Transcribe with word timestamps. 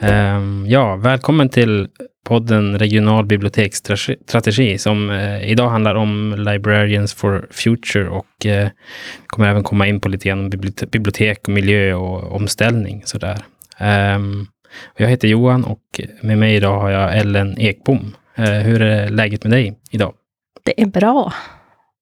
Ehm, 0.00 0.66
ja, 0.68 0.96
välkommen 0.96 1.48
till 1.48 1.88
podden 2.24 2.78
Regional 2.78 3.26
biblioteksstrategi 3.26 4.78
som 4.78 5.10
eh, 5.10 5.50
idag 5.50 5.68
handlar 5.68 5.94
om 5.94 6.34
Librarians 6.38 7.14
for 7.14 7.48
Future 7.50 8.08
och 8.08 8.46
eh, 8.46 8.68
kommer 9.26 9.48
även 9.48 9.62
komma 9.62 9.86
in 9.86 10.00
på 10.00 10.08
lite 10.08 10.28
grann 10.28 10.40
om 10.40 10.50
bibliotek, 10.90 11.40
och 11.42 11.48
miljö 11.48 11.94
och 11.94 12.32
omställning. 12.36 13.02
Sådär. 13.04 13.38
Ehm, 13.78 14.46
jag 14.96 15.08
heter 15.08 15.28
Johan 15.28 15.64
och 15.64 16.00
med 16.22 16.38
mig 16.38 16.54
idag 16.54 16.80
har 16.80 16.90
jag 16.90 17.18
Ellen 17.18 17.58
Ekbom. 17.58 18.14
Eh, 18.34 18.44
hur 18.44 18.82
är 18.82 19.08
läget 19.08 19.44
med 19.44 19.52
dig 19.52 19.78
idag? 19.90 20.14
Det 20.64 20.82
är 20.82 20.86
bra. 20.86 21.32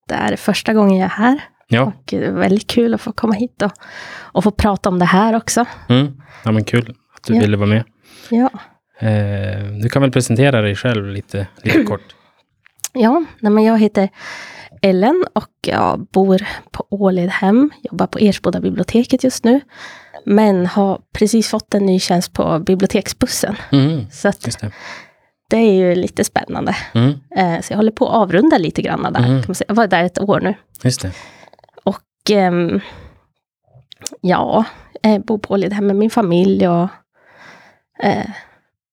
Det 0.09 0.15
är 0.15 0.37
första 0.37 0.75
gången 0.75 0.99
jag 0.99 1.05
är 1.05 1.23
här. 1.23 1.41
Ja. 1.69 1.83
Och 1.83 2.03
det 2.05 2.17
är 2.17 2.33
väldigt 2.33 2.67
kul 2.67 2.95
att 2.95 3.01
få 3.01 3.13
komma 3.13 3.35
hit 3.35 3.63
och, 3.63 3.73
och 4.19 4.45
få 4.45 4.51
prata 4.51 4.89
om 4.89 4.99
det 4.99 5.05
här 5.05 5.37
också. 5.37 5.65
Mm. 5.89 6.21
Ja, 6.45 6.53
men 6.53 6.65
kul 6.65 6.95
att 7.15 7.23
du 7.27 7.35
ja. 7.35 7.41
ville 7.41 7.57
vara 7.57 7.69
med. 7.69 7.85
Ja. 8.31 8.51
Eh, 9.01 9.65
du 9.83 9.89
kan 9.89 10.03
väl 10.03 10.13
presentera 10.13 10.63
dig 10.63 10.77
själv 10.77 11.07
lite, 11.07 11.47
lite 11.63 11.83
kort? 11.83 12.01
Ja, 12.93 13.25
men 13.41 13.65
jag 13.65 13.79
heter 13.79 14.09
Ellen 14.83 15.25
och 15.33 15.51
jag 15.67 16.07
bor 16.13 16.47
på 16.71 16.87
Åledhem, 16.91 17.71
jobbar 17.83 18.07
på 18.07 18.19
Ersboda 18.19 18.61
biblioteket 18.61 19.25
just 19.25 19.45
nu. 19.45 19.61
Men 20.25 20.67
har 20.67 21.01
precis 21.13 21.49
fått 21.49 21.75
en 21.75 21.87
ny 21.87 22.01
tjänst 22.01 22.33
på 22.33 22.59
biblioteksbussen. 22.59 23.57
Mm, 23.73 24.11
så 24.11 24.29
det. 24.29 24.73
det. 25.51 25.57
är 25.57 25.73
ju 25.73 25.95
lite 25.95 26.25
spännande. 26.25 26.77
Mm. 26.95 27.11
Eh, 27.37 27.61
så 27.63 27.73
jag 27.73 27.77
håller 27.77 27.93
på 27.93 28.09
att 28.09 28.15
avrunda 28.15 28.59
lite 28.59 28.83
grann 28.83 29.03
där. 29.03 29.21
Mm. 29.21 29.43
Kan 29.43 29.45
man 29.49 29.55
säga. 29.55 29.67
Jag 29.69 29.75
var 29.75 29.87
där 29.87 30.05
ett 30.05 30.19
år 30.19 30.41
nu. 30.41 30.55
Just 30.83 31.03
det. 31.03 31.13
Och 32.29 32.33
eh, 32.35 32.81
ja, 34.21 34.65
bor 35.25 35.39
på 35.39 35.55
Åledhem 35.55 35.87
med 35.87 35.97
min 35.97 36.11
familj 36.11 36.69
och 36.69 36.89
eh, 38.03 38.31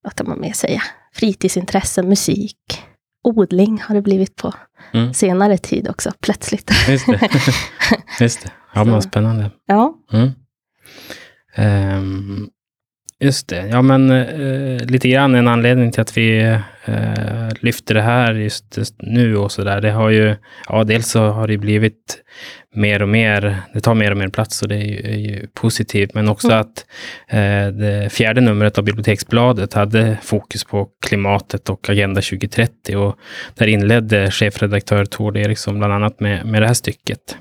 vad 0.04 0.16
kan 0.16 0.30
man 0.30 0.40
mer 0.40 0.54
säga? 0.54 0.82
Fritidsintressen, 1.14 2.10
musik, 2.10 2.84
odling 3.24 3.82
har 3.82 3.96
det 3.96 4.02
blivit 4.02 4.36
på 4.36 4.54
mm. 4.94 5.14
senare 5.14 5.58
tid 5.58 5.90
också, 5.90 6.12
plötsligt. 6.22 6.72
Just 6.90 7.08
det. 7.08 7.30
Just 8.20 8.44
det. 8.44 8.52
Ja, 8.74 8.84
men 8.84 9.02
spännande. 9.02 9.52
Ja. 9.66 9.94
Mm. 10.12 10.32
Um, 11.98 12.50
just 13.24 13.48
det. 13.48 13.68
Ja, 13.68 13.82
men 13.82 14.12
uh, 14.12 14.86
lite 14.86 15.10
grann 15.10 15.36
en 15.36 15.48
anledning 15.48 15.92
till 15.92 16.02
att 16.02 16.18
vi 16.18 16.58
uh, 16.88 17.50
lyfter 17.60 17.96
det 17.96 18.02
här 18.02 18.34
just, 18.34 18.78
just 18.78 18.96
nu 19.00 19.38
och 19.38 19.52
så 19.52 19.64
där. 19.64 19.82
Det 19.82 19.92
har 19.92 20.10
ju, 20.10 20.36
ja, 20.68 20.84
dels 20.84 21.10
så 21.10 21.26
har 21.26 21.48
det 21.48 21.58
blivit 21.58 22.22
mer 22.76 23.02
och 23.02 23.10
mer, 23.10 23.58
det 23.74 23.82
tar 23.82 23.94
mer 23.94 24.12
och 24.12 24.18
mer 24.18 24.28
plats 24.28 24.62
och 24.62 24.68
det 24.68 24.76
är 24.76 24.86
ju, 24.86 25.14
är 25.14 25.18
ju 25.18 25.48
positivt. 25.48 26.14
Men 26.14 26.30
också 26.30 26.48
mm. 26.48 26.60
att 26.60 26.86
eh, 27.28 27.78
det 27.80 28.10
fjärde 28.12 28.42
numret 28.42 28.78
av 28.78 28.84
Biblioteksbladet 28.84 29.74
hade 29.74 30.18
fokus 30.24 30.64
på 30.64 30.88
klimatet 31.08 31.70
och 31.70 31.90
Agenda 31.90 32.22
2030. 32.22 32.98
Och 32.98 33.16
där 33.56 33.68
inledde 33.68 34.32
chefredaktör 34.32 35.06
Tord 35.06 35.38
Eriksson 35.38 35.78
bland 35.78 35.94
annat 35.94 36.20
med, 36.20 36.46
med 36.46 36.62
det 36.62 36.68
här 36.68 36.74
stycket. 36.74 37.38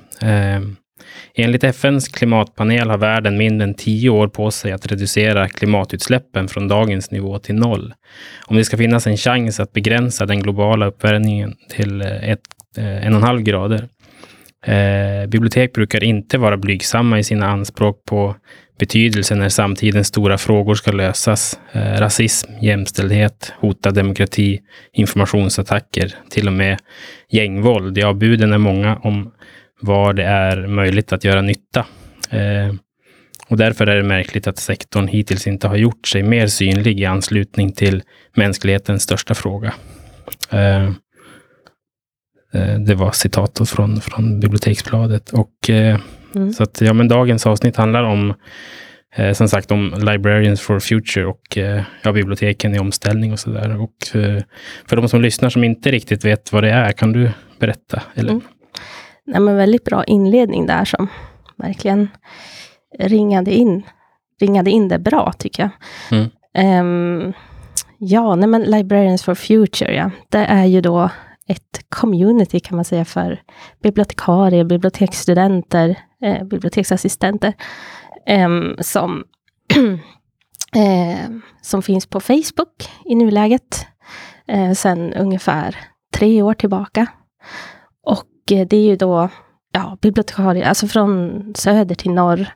Enligt 1.35 1.63
FNs 1.63 2.07
klimatpanel 2.07 2.89
har 2.89 2.97
världen 2.97 3.37
mindre 3.37 3.67
än 3.67 3.73
tio 3.73 4.09
år 4.09 4.27
på 4.27 4.51
sig 4.51 4.71
att 4.71 4.87
reducera 4.87 5.49
klimatutsläppen 5.49 6.47
från 6.47 6.67
dagens 6.67 7.11
nivå 7.11 7.39
till 7.39 7.55
noll. 7.55 7.93
Om 8.45 8.57
det 8.57 8.65
ska 8.65 8.77
finnas 8.77 9.07
en 9.07 9.17
chans 9.17 9.59
att 9.59 9.73
begränsa 9.73 10.25
den 10.25 10.39
globala 10.39 10.85
uppvärmningen 10.85 11.55
till 11.69 12.01
eh, 12.01 12.29
ett, 12.29 12.41
eh, 12.77 13.05
en 13.05 13.13
och 13.13 13.19
en 13.19 13.27
halv 13.27 13.41
grader 13.41 13.87
Eh, 14.65 15.27
bibliotek 15.27 15.73
brukar 15.73 16.03
inte 16.03 16.37
vara 16.37 16.57
blygsamma 16.57 17.19
i 17.19 17.23
sina 17.23 17.47
anspråk 17.47 18.05
på 18.05 18.35
betydelse 18.79 19.35
när 19.35 19.49
samtidens 19.49 20.07
stora 20.07 20.37
frågor 20.37 20.75
ska 20.75 20.91
lösas. 20.91 21.59
Eh, 21.71 21.99
rasism, 21.99 22.51
jämställdhet, 22.61 23.53
hotad 23.59 23.93
demokrati, 23.93 24.59
informationsattacker, 24.93 26.15
till 26.29 26.47
och 26.47 26.53
med 26.53 26.77
gängvåld. 27.29 27.97
Ja, 27.97 28.13
buden 28.13 28.53
är 28.53 28.57
många 28.57 28.95
om 28.95 29.31
var 29.85 30.13
det 30.13 30.23
är 30.23 30.67
möjligt 30.67 31.13
att 31.13 31.23
göra 31.23 31.41
nytta. 31.41 31.85
Eh, 32.29 32.75
och 33.47 33.57
därför 33.57 33.87
är 33.87 33.95
det 33.95 34.03
märkligt 34.03 34.47
att 34.47 34.57
sektorn 34.57 35.07
hittills 35.07 35.47
inte 35.47 35.67
har 35.67 35.75
gjort 35.75 36.07
sig 36.07 36.23
mer 36.23 36.47
synlig 36.47 36.99
i 36.99 37.05
anslutning 37.05 37.71
till 37.71 38.03
mänsklighetens 38.35 39.03
största 39.03 39.33
fråga. 39.33 39.73
Eh, 40.49 40.89
Eh, 42.55 42.79
det 42.79 42.95
var 42.95 43.11
citat 43.11 43.61
från, 43.69 44.01
från 44.01 44.39
Biblioteksbladet. 44.39 45.29
Och, 45.29 45.69
eh, 45.69 45.99
mm. 46.35 46.53
Så 46.53 46.63
att, 46.63 46.81
ja, 46.81 46.93
men 46.93 47.07
dagens 47.07 47.45
avsnitt 47.45 47.75
handlar 47.75 48.03
om 48.03 48.33
eh, 49.15 49.33
som 49.33 49.49
sagt 49.49 49.71
om 49.71 49.93
Librarians 49.97 50.61
for 50.61 50.79
Future 50.79 51.25
och 51.25 51.57
ja, 52.03 52.11
biblioteken 52.11 52.75
i 52.75 52.79
omställning 52.79 53.31
och 53.31 53.39
sådär. 53.39 53.81
Och 53.81 53.95
för 54.85 54.95
de 54.95 55.09
som 55.09 55.21
lyssnar 55.21 55.49
som 55.49 55.63
inte 55.63 55.91
riktigt 55.91 56.25
vet 56.25 56.51
vad 56.51 56.63
det 56.63 56.71
är, 56.71 56.91
kan 56.91 57.11
du 57.13 57.29
berätta? 57.59 58.01
Eller? 58.15 58.31
Mm. 58.31 58.41
Nej, 59.25 59.41
men 59.41 59.55
väldigt 59.55 59.83
bra 59.83 60.03
inledning 60.03 60.65
där 60.65 60.85
som 60.85 61.07
verkligen 61.57 62.09
ringade 62.99 63.53
in, 63.53 63.83
ringade 64.41 64.71
in 64.71 64.87
det 64.87 64.99
bra, 64.99 65.33
tycker 65.37 65.63
jag. 65.63 65.71
Mm. 66.11 66.29
Um, 66.85 67.33
ja, 67.97 68.35
nej, 68.35 68.49
men 68.49 68.61
Librarians 68.63 69.23
for 69.23 69.35
Future, 69.35 69.95
ja. 69.95 70.11
det 70.29 70.45
är 70.45 70.65
ju 70.65 70.81
då 70.81 71.09
ett 71.47 71.85
community 71.89 72.59
kan 72.59 72.75
man 72.75 72.85
säga 72.85 73.05
för 73.05 73.41
bibliotekarier, 73.83 74.63
biblioteksstudenter, 74.63 75.95
eh, 76.21 76.43
biblioteksassistenter 76.43 77.53
eh, 78.25 78.49
som, 78.79 79.23
eh, 80.75 81.29
som 81.61 81.81
finns 81.81 82.05
på 82.05 82.19
Facebook 82.19 82.89
i 83.05 83.15
nuläget 83.15 83.87
eh, 84.47 84.71
sedan 84.71 85.13
ungefär 85.13 85.77
tre 86.13 86.41
år 86.41 86.53
tillbaka. 86.53 87.07
Och 88.51 88.65
det 88.65 88.77
är 88.77 88.87
ju 88.87 88.95
då 88.95 89.29
ja, 89.71 89.97
bibliotekarier, 90.01 90.65
alltså 90.65 90.87
från 90.87 91.43
söder 91.55 91.95
till 91.95 92.11
norr. 92.11 92.47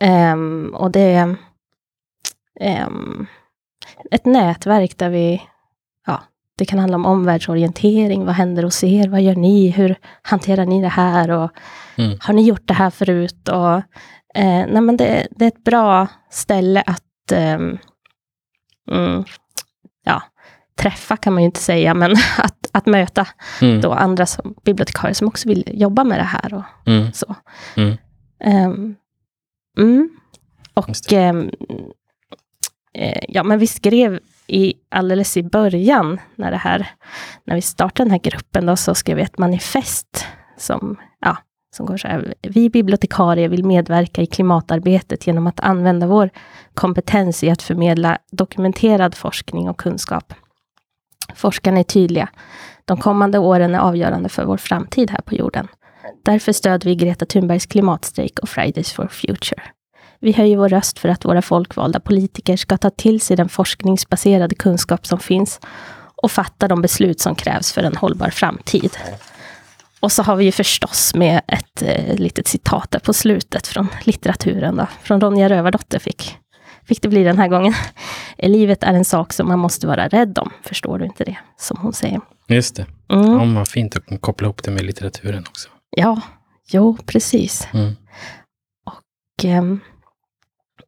Um, 0.00 0.74
och 0.74 0.90
det 0.90 1.00
är 1.00 1.36
um, 2.86 3.26
ett 4.10 4.24
nätverk 4.24 4.98
där 4.98 5.10
vi 5.10 5.42
det 6.60 6.66
kan 6.66 6.78
handla 6.78 6.96
om 6.96 7.06
omvärldsorientering. 7.06 8.24
Vad 8.24 8.34
händer 8.34 8.62
hos 8.62 8.84
er? 8.84 9.08
Vad 9.08 9.22
gör 9.22 9.34
ni? 9.34 9.70
Hur 9.70 9.96
hanterar 10.22 10.66
ni 10.66 10.80
det 10.80 10.88
här? 10.88 11.30
Och 11.30 11.50
mm. 11.96 12.18
Har 12.20 12.34
ni 12.34 12.42
gjort 12.42 12.66
det 12.68 12.74
här 12.74 12.90
förut? 12.90 13.48
Och, 13.48 13.76
eh, 14.34 14.66
nej, 14.68 14.80
men 14.80 14.96
det, 14.96 15.26
det, 15.30 15.44
är 15.44 15.48
ett 15.48 15.64
bra 15.64 16.06
ställe 16.30 16.82
att 16.86 17.32
mm, 17.32 17.78
ja, 20.04 20.22
träffa, 20.82 21.16
kan 21.16 21.32
man 21.32 21.42
ju 21.42 21.46
inte 21.46 21.60
säga, 21.60 21.94
men 21.94 22.12
att, 22.38 22.70
att 22.72 22.86
möta 22.86 23.26
mm. 23.62 23.80
då 23.80 23.92
andra 23.92 24.26
som, 24.26 24.54
bibliotekarier 24.64 25.14
som 25.14 25.28
också 25.28 25.48
vill 25.48 25.64
jobba 25.66 26.04
med 26.04 26.18
det 26.18 26.24
här. 26.24 26.54
Och 26.54 26.88
mm. 26.88 27.12
så. 27.12 27.34
Um, 28.44 28.96
och 30.74 31.12
eh, 32.94 33.22
ja, 33.28 33.42
men 33.42 33.58
vi 33.58 33.66
skrev 33.66 34.20
i, 34.46 34.74
alldeles 34.88 35.36
i 35.36 35.42
början, 35.42 36.20
när, 36.36 36.50
det 36.50 36.56
här, 36.56 36.86
när 37.44 37.54
vi 37.54 37.62
startade 37.62 38.04
den 38.04 38.10
här 38.10 38.18
gruppen, 38.18 38.66
då, 38.66 38.76
så 38.76 38.94
skrev 38.94 39.16
vi 39.16 39.22
ett 39.22 39.38
manifest 39.38 40.26
som, 40.56 40.96
ja, 41.20 41.36
som 41.76 41.86
går 41.86 41.96
så 41.96 42.08
här. 42.08 42.34
Vi 42.42 42.70
bibliotekarier 42.70 43.48
vill 43.48 43.64
medverka 43.64 44.22
i 44.22 44.26
klimatarbetet 44.26 45.26
genom 45.26 45.46
att 45.46 45.60
använda 45.60 46.06
vår 46.06 46.30
kompetens 46.74 47.44
i 47.44 47.50
att 47.50 47.62
förmedla 47.62 48.18
dokumenterad 48.32 49.14
forskning 49.14 49.68
och 49.68 49.78
kunskap. 49.78 50.34
Forskarna 51.36 51.78
är 51.78 51.84
tydliga. 51.84 52.28
De 52.84 52.96
kommande 52.96 53.38
åren 53.38 53.74
är 53.74 53.78
avgörande 53.78 54.28
för 54.28 54.44
vår 54.44 54.56
framtid 54.56 55.10
här 55.10 55.20
på 55.20 55.34
jorden. 55.34 55.68
Därför 56.24 56.52
stöder 56.52 56.88
vi 56.88 56.94
Greta 56.94 57.26
Thunbergs 57.26 57.66
klimatstrejk 57.66 58.38
och 58.38 58.48
Fridays 58.48 58.92
for 58.92 59.08
Future. 59.08 59.62
Vi 60.20 60.32
höjer 60.32 60.56
vår 60.56 60.68
röst 60.68 60.98
för 60.98 61.08
att 61.08 61.24
våra 61.24 61.42
folkvalda 61.42 62.00
politiker 62.00 62.56
ska 62.56 62.76
ta 62.76 62.90
till 62.90 63.20
sig 63.20 63.36
den 63.36 63.48
forskningsbaserade 63.48 64.54
kunskap 64.54 65.06
som 65.06 65.18
finns 65.18 65.60
och 66.22 66.30
fatta 66.30 66.68
de 66.68 66.82
beslut 66.82 67.20
som 67.20 67.34
krävs 67.34 67.72
för 67.72 67.82
en 67.82 67.96
hållbar 67.96 68.30
framtid. 68.30 68.96
Och 70.00 70.12
så 70.12 70.22
har 70.22 70.36
vi 70.36 70.44
ju 70.44 70.52
förstås 70.52 71.14
med 71.14 71.40
ett 71.46 71.82
eh, 71.82 72.16
litet 72.16 72.46
citat 72.46 72.90
där 72.90 72.98
på 72.98 73.12
slutet 73.12 73.66
från 73.66 73.88
litteraturen, 74.04 74.76
då, 74.76 74.86
från 75.02 75.20
Ronja 75.20 75.48
Rövardotter 75.48 75.98
fick, 75.98 76.38
fick 76.84 77.02
det 77.02 77.08
bli 77.08 77.24
den 77.24 77.38
här 77.38 77.48
gången. 77.48 77.72
Livet 78.38 78.82
är 78.82 78.94
en 78.94 79.04
sak 79.04 79.32
som 79.32 79.48
man 79.48 79.58
måste 79.58 79.86
vara 79.86 80.08
rädd 80.08 80.38
om, 80.38 80.50
förstår 80.62 80.98
du 80.98 81.04
inte 81.04 81.24
det? 81.24 81.38
Som 81.56 81.76
hon 81.80 81.92
säger. 81.92 82.20
Just 82.48 82.76
det. 82.76 82.86
Mm. 83.12 83.32
Ja, 83.32 83.58
vad 83.58 83.68
fint 83.68 83.96
att 83.96 84.20
koppla 84.20 84.46
ihop 84.46 84.62
det 84.62 84.70
med 84.70 84.84
litteraturen 84.84 85.44
också. 85.48 85.68
Ja, 85.96 86.20
jo, 86.72 86.96
precis. 87.06 87.68
Mm. 87.72 87.96
Och 88.86 89.44
um, 89.44 89.80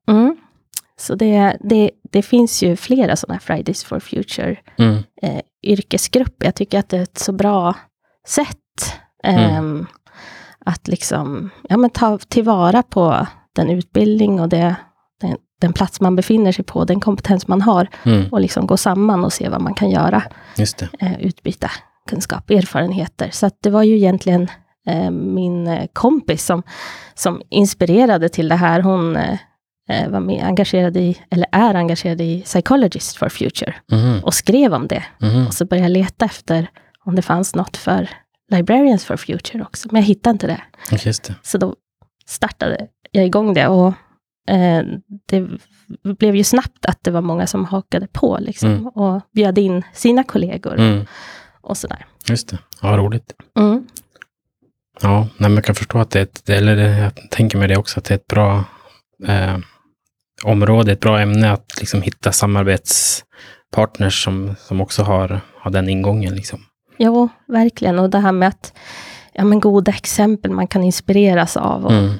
Mm. 0.08 0.36
Så 0.96 1.14
det, 1.14 1.56
det, 1.60 1.90
det 2.10 2.22
finns 2.22 2.62
ju 2.62 2.76
flera 2.76 3.16
sådana 3.16 3.40
Fridays 3.40 3.84
for 3.84 4.00
Future 4.00 4.56
mm. 4.78 5.02
eh, 5.22 5.40
yrkesgrupper. 5.62 6.46
Jag 6.46 6.54
tycker 6.54 6.78
att 6.78 6.88
det 6.88 6.98
är 6.98 7.02
ett 7.02 7.18
så 7.18 7.32
bra 7.32 7.74
sätt 8.26 8.56
eh, 9.24 9.56
mm. 9.56 9.86
att 10.66 10.88
liksom, 10.88 11.50
ja, 11.68 11.76
men 11.76 11.90
ta 11.90 12.18
tillvara 12.18 12.82
på 12.82 13.26
den 13.54 13.70
utbildning 13.70 14.40
och 14.40 14.48
det, 14.48 14.76
den, 15.20 15.36
den 15.62 15.72
plats 15.72 16.00
man 16.00 16.16
befinner 16.16 16.52
sig 16.52 16.64
på, 16.64 16.84
den 16.84 17.00
kompetens 17.00 17.48
man 17.48 17.62
har, 17.62 17.88
Mm. 18.04 18.28
och 18.32 18.40
liksom 18.40 18.66
gå 18.66 18.76
samman 18.76 19.24
och 19.24 19.32
se 19.32 19.48
vad 19.48 19.60
man 19.60 19.74
kan 19.74 19.90
göra, 19.90 20.22
eh, 21.00 21.20
utbyta 21.20 21.70
kunskap, 22.10 22.50
erfarenheter. 22.50 23.28
Så 23.32 23.50
det 23.62 23.70
var 23.70 23.82
ju 23.82 23.96
egentligen 23.96 24.48
eh, 24.86 25.10
min 25.10 25.66
eh, 25.66 25.86
kompis 25.92 26.44
som, 26.44 26.62
som 27.14 27.42
inspirerade 27.50 28.28
till 28.28 28.48
det 28.48 28.54
här. 28.56 28.80
Hon 28.80 29.16
eh, 29.16 29.38
eh, 29.88 30.08
var 30.08 30.20
med, 30.20 30.44
engagerad 30.44 30.96
i, 30.96 31.18
eller 31.30 31.46
är 31.52 31.74
engagerad 31.74 32.20
i 32.20 32.42
Psychologist 32.42 33.16
for 33.16 33.28
Future 33.28 33.74
Mhm. 33.92 34.20
och 34.24 34.34
skrev 34.34 34.74
om 34.74 34.86
det. 34.86 35.04
Mhm. 35.18 35.46
Och 35.46 35.54
så 35.54 35.64
började 35.64 35.84
jag 35.88 35.92
leta 35.92 36.24
efter 36.24 36.66
om 37.04 37.14
det 37.14 37.22
fanns 37.22 37.54
något 37.54 37.76
för 37.76 38.08
Librarians 38.52 39.04
for 39.04 39.16
Future 39.16 39.62
också, 39.62 39.88
men 39.90 40.00
jag 40.02 40.06
hittade 40.06 40.32
inte 40.32 40.46
det. 40.46 40.60
Det. 40.90 41.34
Så 41.42 41.58
då 41.58 41.74
startade 42.26 42.86
jag 43.10 43.24
igång 43.26 43.54
det 43.54 43.66
och 43.68 43.92
eh, 44.50 44.82
det 45.26 45.48
blev 46.18 46.36
ju 46.36 46.44
snabbt 46.44 46.86
att 46.86 46.98
det 47.04 47.10
var 47.10 47.20
många 47.20 47.46
som 47.46 47.64
hakade 47.64 48.06
på 48.12 48.38
liksom, 48.40 48.70
Mm. 48.70 48.86
och 48.86 49.22
bjöd 49.32 49.58
in 49.58 49.82
sina 49.92 50.24
kollegor 50.24 50.74
Mm. 50.78 51.04
och 51.60 51.76
sådär. 51.76 52.06
Just 52.28 52.48
det. 52.48 52.58
Ja, 52.82 52.96
roligt. 52.96 53.34
Mm. 53.58 53.86
Ja, 55.02 55.28
nej, 55.36 55.52
jag 55.52 55.64
kan 55.64 55.74
förstå 55.74 55.98
att 55.98 56.10
det 56.10 56.18
är 56.18 56.22
ett, 56.22 56.48
eller 56.48 56.76
jag 56.76 57.12
tänker 57.30 57.58
mig 57.58 57.68
det 57.68 57.76
också, 57.76 57.98
att 57.98 58.04
det 58.04 58.14
är 58.14 58.18
ett 58.18 58.26
bra 58.26 58.64
eh, 59.28 59.58
område, 60.44 60.92
ett 60.92 61.00
bra 61.00 61.20
ämne 61.20 61.52
att 61.52 61.80
liksom 61.80 62.02
hitta 62.02 62.32
samarbetspartners 62.32 64.24
som, 64.24 64.54
som 64.58 64.80
också 64.80 65.02
har, 65.02 65.40
har 65.58 65.70
den 65.70 65.88
ingången. 65.88 66.34
Liksom. 66.34 66.60
Jo, 66.98 67.28
verkligen. 67.48 67.98
Och 67.98 68.10
det 68.10 68.18
här 68.18 68.32
med 68.32 68.48
att, 68.48 68.72
ja 69.32 69.44
men 69.44 69.60
goda 69.60 69.92
exempel 69.92 70.50
man 70.50 70.66
kan 70.66 70.84
inspireras 70.84 71.56
av. 71.56 71.84
Och, 71.86 71.92
Mm. 71.92 72.10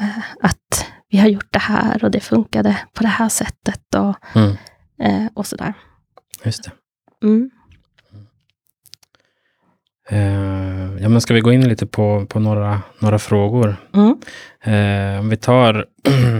eh, 0.00 0.18
Att 0.40 0.86
vi 1.10 1.18
har 1.18 1.28
gjort 1.28 1.52
det 1.52 1.58
här 1.58 2.04
och 2.04 2.10
det 2.10 2.20
funkade 2.20 2.76
på 2.94 3.02
det 3.02 3.08
här 3.08 3.28
sättet 3.28 3.94
och, 3.94 4.14
Mm. 4.36 4.56
eh, 5.02 5.30
och 5.34 5.46
sådär. 5.46 5.74
Just 6.44 6.64
det. 6.64 6.70
Mm. 7.26 7.50
Eh, 10.08 11.02
ja, 11.02 11.08
men 11.08 11.20
ska 11.20 11.34
vi 11.34 11.40
gå 11.40 11.52
in 11.52 11.68
lite 11.68 11.86
på, 11.86 12.26
på 12.26 12.40
några, 12.40 12.82
några 12.98 13.18
frågor? 13.18 13.76
Mm. 13.94 14.16
Eh, 14.62 15.20
om 15.20 15.28
vi 15.28 15.36
tar 15.36 15.86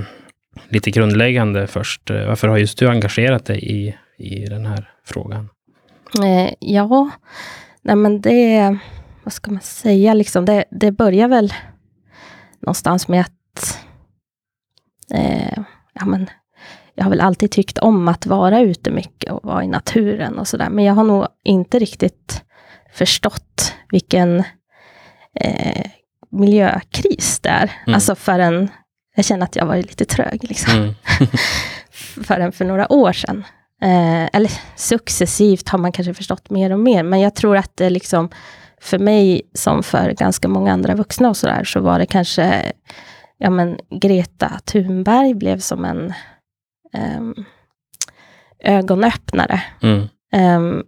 lite 0.69 0.91
grundläggande 0.91 1.67
först. 1.67 2.11
Eh, 2.11 2.27
Varför 2.27 2.49
har 2.49 2.57
just 2.57 2.79
du 2.79 2.89
engagerat 2.89 3.45
dig 3.47 3.59
i, 3.65 3.97
i 4.19 4.45
den 4.47 4.67
här 4.67 4.91
frågan? 5.05 5.49
Ja, 6.61 7.11
nej 7.83 7.97
men 7.97 8.21
det, 8.21 8.79
vad 9.25 9.33
ska 9.33 9.51
man 9.51 9.61
säga, 9.61 10.15
liksom, 10.15 10.45
det, 10.45 10.65
det 10.71 10.93
börjar 10.93 11.29
väl 11.29 11.53
någonstans 12.63 13.09
med 13.09 13.21
att 13.21 13.79
eh, 15.15 15.59
ja, 15.93 16.05
men, 16.07 16.31
jag 16.95 17.05
har 17.05 17.11
väl 17.11 17.21
alltid 17.21 17.51
tyckt 17.51 17.79
om 17.79 18.09
att 18.09 18.27
vara 18.27 18.61
ute 18.61 18.91
mycket 18.91 19.33
och 19.33 19.45
vara 19.45 19.65
i 19.65 19.69
naturen 19.69 20.39
och 20.39 20.49
sådär. 20.49 20.69
Men 20.71 20.85
jag 20.85 20.95
har 20.95 21.05
nog 21.05 21.27
inte 21.45 21.79
riktigt 21.79 22.43
förstått 22.93 23.75
vilken 23.91 24.45
eh, 25.41 25.91
miljökris 26.31 27.41
det 27.41 27.49
är. 27.49 27.73
Mm. 27.87 27.95
Alltså 27.95 28.15
förrän 28.15 28.69
jag 29.17 29.25
känner 29.25 29.45
att 29.45 29.57
jag 29.57 29.67
varit 29.67 29.87
lite 29.87 30.05
trög. 30.05 30.45
Liksom 30.45 30.73
Mm. 30.73 30.95
förrän 32.25 32.53
för 32.53 32.65
några 32.65 32.93
år 32.93 33.13
sedan. 33.13 33.45
Eh, 33.83 34.29
eller 34.33 34.51
successivt 34.77 35.69
har 35.69 35.79
man 35.79 35.93
kanske 35.93 36.15
förstått 36.15 36.51
mer 36.51 36.73
och 36.73 36.79
mer, 36.79 37.03
men 37.03 37.21
jag 37.21 37.35
tror 37.35 37.57
att 37.57 37.77
det 37.77 37.91
liksom 37.91 38.29
för 38.81 38.99
mig 38.99 39.43
som 39.55 39.83
för 39.83 40.11
ganska 40.11 40.49
många 40.49 40.73
andra 40.73 40.95
vuxna 40.95 41.29
och 41.29 41.37
sådär, 41.37 41.65
så 41.65 41.81
var 41.81 41.99
det 41.99 42.07
kanske, 42.07 42.73
ja 43.41 43.51
men 43.51 43.79
Greta 44.01 44.49
Thunberg 44.65 45.35
blev 45.35 45.59
som 45.59 45.85
en 45.85 46.13
ehm, 46.93 47.35
ögonöppnare. 48.65 49.63
Mm. 49.83 50.09
Ehm, 50.33 50.83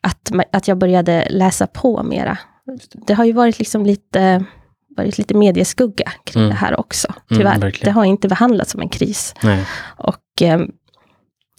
att, 0.00 0.30
att 0.52 0.68
jag 0.68 0.78
började 0.78 1.26
läsa 1.30 1.66
på 1.66 2.02
mera. 2.02 2.38
Det 3.06 3.14
har 3.14 3.24
ju 3.24 3.32
varit 3.32 3.58
liksom 3.58 3.86
lite, 3.86 4.44
varit 4.96 5.18
lite 5.18 5.34
medieskugga 5.34 6.12
kring 6.24 6.42
Mm. 6.42 6.50
det 6.50 6.56
här 6.60 6.80
också, 6.80 7.08
Mm, 7.08 7.40
tyvärr. 7.40 7.58
verkligen. 7.60 7.84
det 7.94 7.98
har 8.00 8.04
inte 8.04 8.28
behandlats 8.28 8.70
som 8.72 8.80
en 8.80 8.88
kris. 8.88 9.34
Nej. 9.42 9.66
Och 9.96 10.42
eh, 10.42 10.60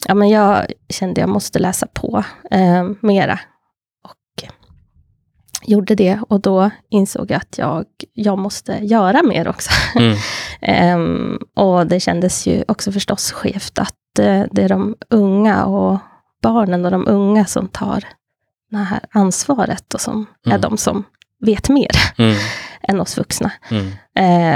ja, 0.07 0.13
men 0.13 0.29
jag 0.29 0.65
kände 0.89 1.21
jag 1.21 1.29
måste 1.29 1.59
läsa 1.59 1.87
på 1.93 2.23
eh, 2.51 2.89
mera. 3.01 3.39
Gjorde 5.67 5.95
det 5.95 6.19
och 6.29 6.39
då 6.41 6.69
insåg 6.89 7.31
jag 7.31 7.37
att 7.37 7.57
jag, 7.57 7.85
jag 8.13 8.37
måste 8.37 8.73
göra 8.81 9.23
mer 9.23 9.47
också. 9.47 9.69
Mm. 9.95 10.17
Ehm, 10.61 11.39
och 11.55 11.87
det 11.87 11.99
kändes 11.99 12.47
ju 12.47 12.63
också 12.67 12.91
förstås 12.91 13.31
skevt 13.31 13.79
att 13.79 14.19
eh, 14.19 14.43
det 14.51 14.63
är 14.63 14.69
de 14.69 14.95
unga 15.09 15.65
och 15.65 15.97
barnen 16.41 16.85
och 16.85 16.91
de 16.91 17.07
unga 17.07 17.45
som 17.45 17.67
tar 17.67 18.03
det 18.71 18.77
här 18.77 18.99
ansvaret 19.11 19.93
och 19.93 20.01
som 20.01 20.25
är 20.45 20.49
Mm. 20.49 20.61
de 20.61 20.77
som 20.77 21.03
vet 21.39 21.69
mer 21.69 21.91
Mm. 22.17 22.35
än 22.81 22.99
oss 22.99 23.17
vuxna. 23.17 23.51
Mm. 23.71 23.91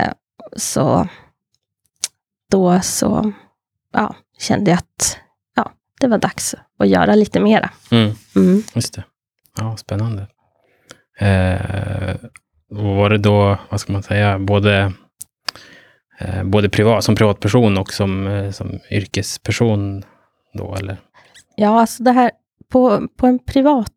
Eh, 0.03 0.11
så 0.57 1.07
då 2.51 2.79
så 2.81 3.31
ja, 3.93 4.15
kände 4.39 4.71
jag 4.71 4.77
att 4.77 5.17
ja, 5.55 5.71
det 5.99 6.07
var 6.07 6.17
dags 6.17 6.55
att 6.79 6.87
göra 6.87 7.15
lite 7.15 7.39
mera. 7.39 7.69
Mm. 7.91 8.11
Mm. 8.35 8.63
Just 8.73 8.93
det. 8.93 9.03
Ja, 9.57 9.77
spännande. 9.77 10.27
Eh, 11.19 12.15
och 12.71 12.95
var 12.95 13.09
det 13.09 13.17
då, 13.17 13.57
vad 13.69 13.79
ska 13.79 13.93
man 13.93 14.03
säga, 14.03 14.39
både, 14.39 14.93
eh, 16.19 16.43
både 16.43 16.69
privat, 16.69 17.03
som 17.03 17.15
privatperson 17.15 17.77
och 17.77 17.93
som, 17.93 18.27
eh, 18.27 18.51
som 18.51 18.79
yrkesperson 18.91 20.03
då, 20.53 20.75
eller? 20.75 20.97
Ja, 21.55 21.79
alltså 21.81 22.03
det 22.03 22.11
här 22.11 22.31
på, 22.71 23.07
på 23.17 23.27
en 23.27 23.39
privat, 23.39 23.91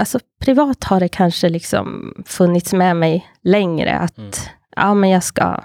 alltså 0.00 0.18
privat 0.40 0.84
har 0.84 1.00
det 1.00 1.08
kanske 1.08 1.48
liksom 1.48 2.14
funnits 2.26 2.72
med 2.72 2.96
mig 2.96 3.26
längre 3.42 3.98
att 3.98 4.18
Mm. 4.18 4.30
ja, 4.76 4.94
men 4.94 5.10
jag 5.10 5.22
ska 5.22 5.60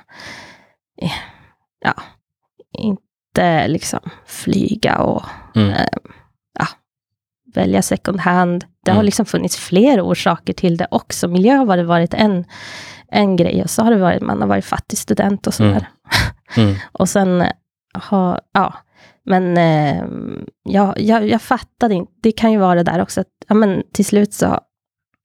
eh, 1.02 1.12
ja, 1.80 1.94
inte 2.74 3.68
liksom 3.68 4.00
flyga 4.26 4.98
och 4.98 5.24
Mm. 5.56 5.70
eh, 5.70 5.86
välja 7.54 7.82
second 7.82 8.20
hand. 8.20 8.66
Det 8.86 8.92
har 8.92 8.96
Mm. 8.98 9.06
liksom 9.06 9.26
funnits 9.26 9.58
fler 9.58 10.02
orsaker 10.02 10.54
till 10.54 10.78
det 10.78 10.88
också. 10.92 11.28
Miljö 11.28 11.56
har 11.56 11.78
det 11.78 11.84
varit 11.84 12.14
en, 12.14 12.46
en 13.12 13.36
grej 13.36 13.64
och 13.64 13.70
så 13.70 13.84
har 13.84 13.92
det 13.92 13.98
varit, 13.98 14.22
man 14.22 14.42
har 14.42 14.48
varit 14.48 14.66
fattig 14.66 14.98
student 15.00 15.48
och 15.48 15.54
sådär. 15.54 15.88
Mm. 16.58 16.68
Mm. 16.70 16.76
Och 16.92 17.10
sen 17.10 17.44
har, 17.94 18.42
ja, 18.54 18.74
men 19.26 19.58
eh, 19.58 20.04
jag, 20.64 21.00
jag, 21.00 21.28
jag 21.30 21.42
fattade 21.42 21.94
inte, 21.96 22.12
det 22.24 22.32
kan 22.32 22.52
ju 22.52 22.58
vara 22.58 22.76
det 22.76 22.84
där 22.92 23.02
också, 23.02 23.22
att 23.22 23.28
ja, 23.48 23.56
men 23.56 23.84
till 23.94 24.06
slut 24.06 24.34
så 24.34 24.60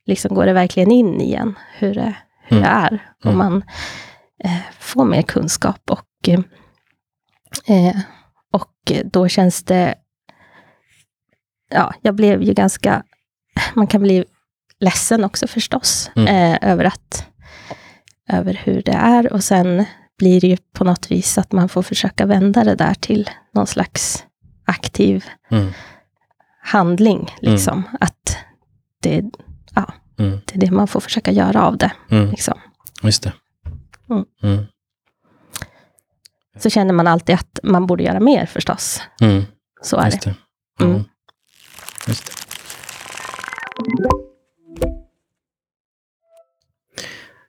liksom 0.06 0.34
går 0.34 0.46
det 0.46 0.52
verkligen 0.52 0.90
in 0.90 1.20
igen 1.20 1.54
hur 1.78 1.94
det, 1.94 2.14
hur 2.42 2.56
Mm. 2.56 2.62
det 2.62 2.68
är. 2.68 2.98
Och 3.24 3.32
Mm. 3.32 3.38
man 3.38 3.64
eh, 4.44 4.56
får 4.78 5.04
mer 5.04 5.22
kunskap 5.22 5.90
och, 5.90 6.28
eh, 7.68 7.96
och 8.52 8.92
då 9.04 9.28
känns 9.28 9.64
det, 9.64 9.94
ja, 11.70 11.94
jag 12.02 12.14
blev 12.14 12.42
ju 12.42 12.52
ganska, 12.52 13.02
man 13.74 13.86
kan 13.86 14.02
bli 14.02 14.24
ledsen 14.80 15.24
också 15.24 15.46
förstås, 15.46 16.10
Mm. 16.16 16.28
eh, 16.52 16.70
över 16.70 16.84
att, 16.84 17.26
över 18.28 18.54
hur 18.64 18.82
det 18.82 18.92
är 18.92 19.32
och 19.32 19.44
sen 19.44 19.84
blir 20.18 20.40
det 20.40 20.46
ju 20.46 20.56
på 20.72 20.84
något 20.84 21.10
vis 21.10 21.38
att 21.38 21.52
man 21.52 21.68
får 21.68 21.82
försöka 21.82 22.26
vända 22.26 22.64
det 22.64 22.74
där 22.74 22.94
till 22.94 23.30
någon 23.54 23.66
slags 23.66 24.24
aktiv 24.64 25.24
Mm. 25.50 25.72
handling. 26.62 27.30
Liksom. 27.40 27.82
Att 28.00 28.38
det, 29.02 29.24
ja, 29.74 29.92
Mm. 30.18 30.40
det 30.46 30.54
är 30.54 30.60
det 30.60 30.70
man 30.70 30.86
får 30.88 31.00
försöka 31.00 31.30
göra 31.32 31.66
av 31.66 31.76
det. 31.76 31.92
Mm. 32.10 32.30
Liksom. 32.30 32.58
Just 33.02 33.22
det. 33.22 33.32
Mm. 34.10 34.24
Mm. 34.42 34.64
Så 36.58 36.70
känner 36.70 36.92
man 36.94 37.06
alltid 37.06 37.34
att 37.34 37.58
man 37.62 37.86
borde 37.86 38.02
göra 38.04 38.20
mer 38.20 38.46
förstås. 38.46 39.02
Mm. 39.20 39.44
Så 39.82 39.96
är 39.96 40.04
Just 40.04 40.22
det. 40.22 40.34
det. 40.78 41.04
Just 42.06 42.26
det. 42.26 42.46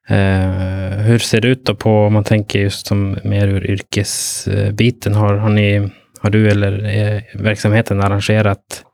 Eh, 0.10 0.98
hur 0.98 1.20
ser 1.20 1.42
det 1.42 1.48
ut 1.48 1.66
då 1.66 1.76
på, 1.76 2.06
om 2.06 2.14
man 2.14 2.24
tänker 2.24 2.60
just 2.60 2.88
som 2.88 3.18
mer 3.24 3.48
ur 3.48 3.72
yrkesbiten, 3.72 5.14
har, 5.14 5.36
har, 5.36 5.50
ni, 5.50 5.90
har 6.20 6.30
du 6.30 6.50
eller 6.50 6.86
eh, 6.86 7.22
verksamheten 7.34 8.02
arrangerat 8.02 8.86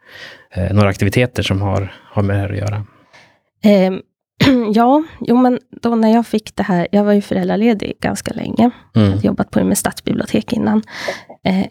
eh, 0.54 0.74
några 0.74 0.90
aktiviteter 0.90 1.44
som 1.44 1.62
har, 1.62 1.94
har 2.12 2.24
med 2.24 2.36
det 2.36 2.40
här 2.40 2.50
att 2.50 2.58
göra? 2.58 2.86
Ehm, 3.64 4.02
ja, 4.74 5.04
jo 5.20 5.38
men 5.38 5.60
då 5.82 5.96
när 5.96 6.14
jag 6.14 6.28
fick 6.28 6.56
det 6.56 6.64
här, 6.64 6.88
jag 6.92 7.04
var 7.04 7.14
ju 7.14 7.22
föräldraledig 7.22 7.94
ganska 8.02 8.34
länge. 8.34 8.72
Mm. 8.96 9.12
hade 9.12 9.28
jobbat 9.28 9.52
på 9.52 9.64
med 9.64 9.78
stadsbibliotek 9.78 10.54
innan. 10.54 10.82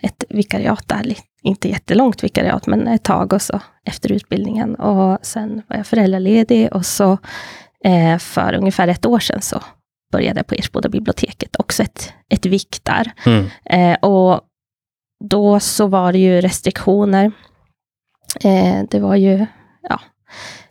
Ett 0.03 0.25
vikariat 0.29 0.89
där, 0.89 1.05
inte 1.43 1.69
jättelångt 1.69 2.25
vikariat, 2.25 2.67
men 2.67 2.89
ett 2.89 3.03
tag 3.03 3.33
och 3.33 3.43
så 3.43 3.61
efter 3.85 4.13
utbildningen. 4.13 4.75
Och 4.75 5.19
sen 5.23 5.63
var 5.69 5.77
jag 5.77 5.87
föräldraledig 5.87 6.73
och 6.73 6.87
så 6.87 7.19
eh, 7.85 8.19
för 8.19 8.55
ungefär 8.55 8.89
ett 8.89 9.07
år 9.07 9.19
sedan 9.19 9.41
så 9.41 9.63
började 10.13 10.39
jag 10.39 10.47
på 10.47 10.55
Ersboda 10.55 10.89
biblioteket, 10.89 11.57
också 11.59 11.83
ett, 11.83 12.13
ett 12.29 12.47
vik 12.47 12.81
där. 12.83 13.13
Mm. 13.27 13.47
Eh, 13.65 13.99
och 13.99 14.41
då 15.25 15.61
så 15.61 15.87
var 15.87 16.13
det 16.13 16.19
ju 16.19 16.41
restriktioner. 16.41 17.33
Eh, 18.45 18.83
det 18.91 19.01
var 19.01 19.17
ju, 19.17 19.47
ja, 19.83 20.01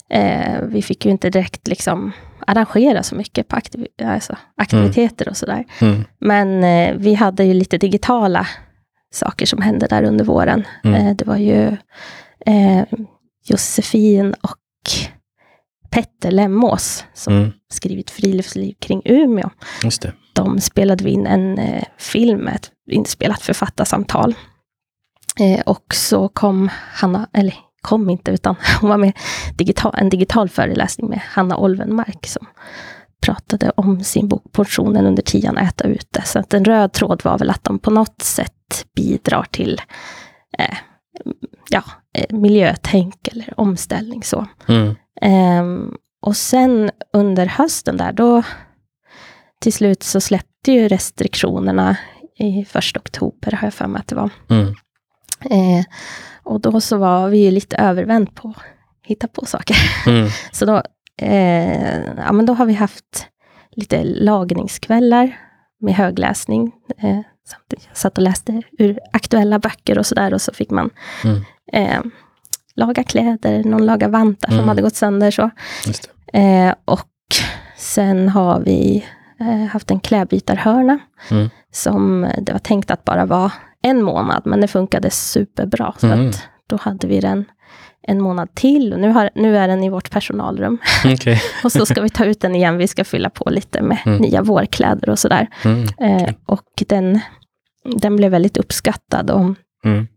eh, 0.09 0.61
vi 0.61 0.81
fick 0.81 1.05
ju 1.05 1.11
inte 1.11 1.29
direkt 1.29 1.67
liksom 1.67 2.11
arrangera 2.47 3.03
så 3.03 3.15
mycket 3.15 3.47
på 3.47 3.55
aktiv 3.55 3.87
alltså, 4.03 4.37
aktiviteter 4.57 5.29
och 5.29 5.37
sådär. 5.37 5.65
Mm. 5.81 6.03
Men 6.19 6.63
eh, 6.63 6.95
vi 6.97 7.13
hade 7.13 7.43
ju 7.43 7.53
lite 7.53 7.77
digitala 7.77 8.47
saker 9.11 9.45
som 9.45 9.61
hände 9.61 9.87
där 9.87 10.03
under 10.03 10.25
våren. 10.25 10.67
Mm. 10.83 11.07
Eh, 11.07 11.15
det 11.15 11.25
var 11.27 11.37
ju 11.37 11.77
eh, 12.45 12.83
Josefin 13.45 14.33
och 14.41 14.57
Petter 15.89 16.31
Lemmås 16.31 17.05
som 17.13 17.33
Mm. 17.33 17.51
skrivit 17.69 18.09
Friluftsliv 18.09 18.73
kring 18.79 19.01
Umeå. 19.05 19.49
Just 19.83 20.01
det. 20.01 20.13
De 20.33 20.59
spelade 20.61 21.03
vi 21.03 21.09
in 21.09 21.25
en 21.27 21.57
eh, 21.57 21.83
film 21.97 22.39
med 22.39 22.55
ett 22.55 22.71
inspelat 22.91 23.41
författarsamtal. 23.41 24.35
Eh, 25.39 25.61
och 25.61 25.95
så 25.95 26.27
kom 26.29 26.69
Hanna, 26.93 27.27
eller 27.33 27.55
kom 27.81 28.09
inte, 28.09 28.31
utan 28.31 28.55
hon 28.81 28.89
var 28.89 28.97
med 28.97 29.13
digital, 29.57 29.93
en 29.97 30.09
digital 30.09 30.49
föreläsning 30.49 31.09
med 31.09 31.19
Hanna 31.19 31.57
Olvenmark 31.57 32.27
som 32.27 32.47
pratade 33.21 33.71
om 33.75 34.03
sin 34.03 34.27
bok 34.27 34.51
Portionen 34.51 35.05
under 35.05 35.23
tian 35.23 35.57
äta 35.57 35.83
ute. 35.83 36.21
Så 36.25 36.39
att 36.39 36.53
en 36.53 36.65
röd 36.65 36.93
tråd 36.93 37.21
var 37.23 37.37
väl 37.37 37.49
att 37.49 37.63
de 37.63 37.79
på 37.79 37.91
något 37.91 38.21
sätt 38.21 38.85
bidrar 38.95 39.45
till 39.51 39.81
eh, 40.57 40.77
ja, 41.69 41.83
eh, 42.13 42.35
miljötänk 42.35 43.27
eller 43.27 43.59
omställning. 43.59 44.23
Så. 44.23 44.47
Mm. 44.67 44.95
Ehm, 45.21 45.95
och 46.21 46.37
sen 46.37 46.91
under 47.13 47.45
hösten 47.45 47.97
där, 47.97 48.11
då 48.11 48.43
till 49.59 49.73
slut 49.73 50.03
så 50.03 50.21
släppte 50.21 50.71
ju 50.71 50.87
restriktionerna 50.87 51.97
i 52.37 52.65
första 52.65 52.99
oktober, 52.99 53.51
har 53.51 53.65
jag 53.65 53.73
för 53.73 53.87
mig 53.87 53.99
att 53.99 54.07
det 54.07 54.15
var. 54.15 54.29
Mm. 54.49 54.67
Eh, 55.49 55.85
och 56.43 56.61
då 56.61 56.81
så 56.81 56.97
var 56.97 57.29
vi 57.29 57.37
ju 57.37 57.51
lite 57.51 57.77
övervänt 57.77 58.35
på 58.35 58.53
hitta 59.03 59.27
på 59.27 59.45
saker. 59.45 59.75
Mm. 60.07 60.29
Så 60.51 60.65
då, 60.65 60.83
eh, 61.21 62.01
ja, 62.17 62.31
men 62.31 62.45
då 62.45 62.53
har 62.53 62.65
vi 62.65 62.73
haft 62.73 63.27
lite 63.71 64.03
lagningskvällar 64.03 65.37
med 65.79 65.93
högläsning. 65.95 66.71
Eh, 66.97 67.19
samtidigt 67.47 67.85
jag 67.87 67.97
satt 67.97 68.17
och 68.17 68.23
läste 68.23 68.61
ur 68.79 68.99
aktuella 69.13 69.59
böcker 69.59 69.97
och 69.97 70.05
sådär 70.05 70.33
och 70.33 70.41
så 70.41 70.53
fick 70.53 70.69
man 70.69 70.89
Mm. 71.23 71.41
eh, 71.73 71.99
laga 72.75 73.03
kläder, 73.03 73.63
någon 73.63 73.85
laga 73.85 74.07
vantar 74.07 74.47
som 74.47 74.57
Mm. 74.57 74.67
hade 74.69 74.81
gått 74.81 74.95
sönder. 74.95 75.31
Så. 75.31 75.49
Eh, 76.33 76.73
och 76.85 77.07
sen 77.77 78.29
har 78.29 78.59
vi 78.59 79.05
eh, 79.39 79.65
haft 79.65 79.91
en 79.91 79.99
klädbytarhörna 79.99 80.99
Mm. 81.31 81.49
som 81.71 82.27
det 82.41 82.51
var 82.51 82.59
tänkt 82.59 82.91
att 82.91 83.05
bara 83.05 83.25
vara 83.25 83.51
en 83.81 84.03
månad, 84.03 84.41
men 84.45 84.61
det 84.61 84.67
funkade 84.67 85.09
superbra. 85.11 85.93
Så 85.97 86.07
Mm. 86.07 86.29
att 86.29 86.43
då 86.67 86.75
hade 86.81 87.07
vi 87.07 87.19
den 87.19 87.45
en 88.07 88.21
månad 88.21 88.55
till 88.55 88.93
och 88.93 88.99
nu, 88.99 89.09
har, 89.09 89.29
nu 89.35 89.57
är 89.57 89.67
den 89.67 89.83
i 89.83 89.89
vårt 89.89 90.09
personalrum. 90.11 90.77
Okej. 91.05 91.41
Och 91.63 91.71
så 91.71 91.85
ska 91.85 92.01
vi 92.01 92.09
ta 92.09 92.25
ut 92.25 92.41
den 92.41 92.55
igen. 92.55 92.77
Vi 92.77 92.87
ska 92.87 93.03
fylla 93.03 93.29
på 93.29 93.49
lite 93.49 93.81
med 93.81 93.97
Mm. 94.05 94.17
nya 94.21 94.41
vårkläder 94.41 95.09
och 95.09 95.19
sådär. 95.19 95.47
Mm. 95.65 95.83
Eh, 95.99 96.33
och 96.45 96.83
den, 96.87 97.19
den 97.83 98.15
blev 98.15 98.31
väldigt 98.31 98.57
uppskattad 98.57 99.31
och 99.31 99.45
Mm. 99.85 100.07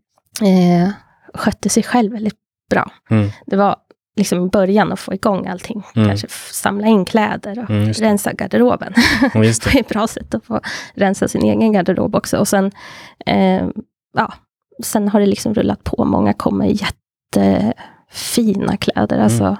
eh, 0.41 0.89
skötte 1.33 1.69
sig 1.69 1.83
själv 1.83 2.11
väldigt 2.11 2.37
bra. 2.69 2.91
Mm. 3.09 3.29
Det 3.45 3.55
var 3.55 3.75
liksom 4.17 4.45
i 4.45 4.49
början 4.49 4.91
att 4.91 4.99
få 4.99 5.13
igång 5.13 5.47
allting. 5.47 5.83
Mm. 5.95 6.07
Kanske 6.07 6.27
samla 6.51 6.87
in 6.87 7.05
kläder 7.05 7.59
och 7.63 7.69
Mm, 7.69 7.93
rensa 7.93 8.33
garderoben. 8.33 8.93
Just 9.43 9.63
det 9.63 9.69
det. 9.71 9.77
är 9.77 9.81
ett 9.81 9.89
bra 9.89 10.07
sätt 10.07 10.35
att 10.35 10.45
få 10.45 10.59
rensa 10.93 11.27
sin 11.27 11.43
egen 11.43 11.71
garderob 11.73 12.15
också. 12.15 12.37
Och 12.37 12.47
sen, 12.47 12.71
eh, 13.25 13.67
ja, 14.17 14.33
sen 14.83 15.07
har 15.09 15.19
det 15.19 15.25
liksom 15.25 15.53
rullat 15.53 15.83
på. 15.83 16.05
Många 16.05 16.33
kommer 16.33 16.65
i 16.65 16.73
jättefina 17.41 18.77
kläder. 18.77 19.15
Mm. 19.15 19.23
Alltså, 19.23 19.57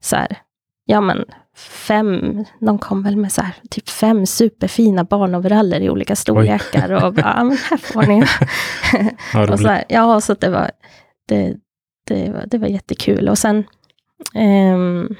så 0.00 0.16
här, 0.16 0.36
ja 0.84 1.00
men 1.00 1.24
fem, 1.56 2.44
de 2.60 2.78
kom 2.78 3.02
väl 3.02 3.16
med 3.16 3.32
så 3.32 3.42
här, 3.42 3.54
typ 3.70 3.88
fem 3.88 4.26
superfina 4.26 5.04
barnoveraller 5.04 5.80
i 5.80 5.90
olika 5.90 6.16
storlekar. 6.16 7.04
Och 7.04 7.14
bara, 7.14 7.34
ja 7.36 7.44
men 7.44 7.56
här 7.70 7.76
får 7.76 8.02
ni. 8.02 8.22
Ja, 9.34 9.52
och 9.52 9.60
så 9.60 9.68
här, 9.68 9.84
ja, 9.88 10.20
så 10.20 10.34
det 10.34 10.48
var, 10.48 10.70
det, 11.28 11.56
det, 12.06 12.30
var, 12.30 12.44
det 12.46 12.58
var 12.58 12.68
jättekul. 12.68 13.28
Och 13.28 13.38
sen, 13.38 13.64
ehm, 14.34 15.16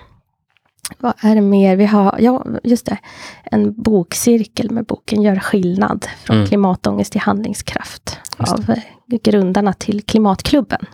vad 0.99 1.13
är 1.21 1.35
det 1.35 1.41
mer? 1.41 1.77
Vi 1.77 1.87
har, 1.87 2.17
ja, 2.19 2.45
just 2.65 2.87
det, 2.87 2.99
en 3.45 3.83
bokcirkel 3.83 4.71
med 4.71 4.85
boken 4.87 5.23
Gör 5.23 5.37
skillnad, 5.37 6.07
från 6.25 6.37
Mm. 6.37 6.49
klimatångest 6.49 7.13
till 7.13 7.21
handlingskraft, 7.21 8.19
av 8.39 8.71
eh, 8.71 9.19
grundarna 9.23 9.73
till 9.73 10.03
Klimatklubben, 10.03 10.87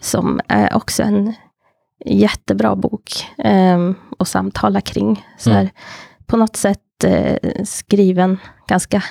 som 0.00 0.40
är 0.48 0.76
också 0.76 1.02
en 1.02 1.34
jättebra 2.04 2.76
bok 2.76 3.26
ehm, 3.38 3.94
att 4.18 4.28
samtala 4.28 4.80
kring. 4.80 5.26
Så 5.38 5.50
här, 5.50 5.60
Mm. 5.60 5.72
På 6.26 6.36
något 6.36 6.56
sätt 6.56 7.04
eh, 7.04 7.64
skriven 7.64 8.38
ganska 8.68 9.02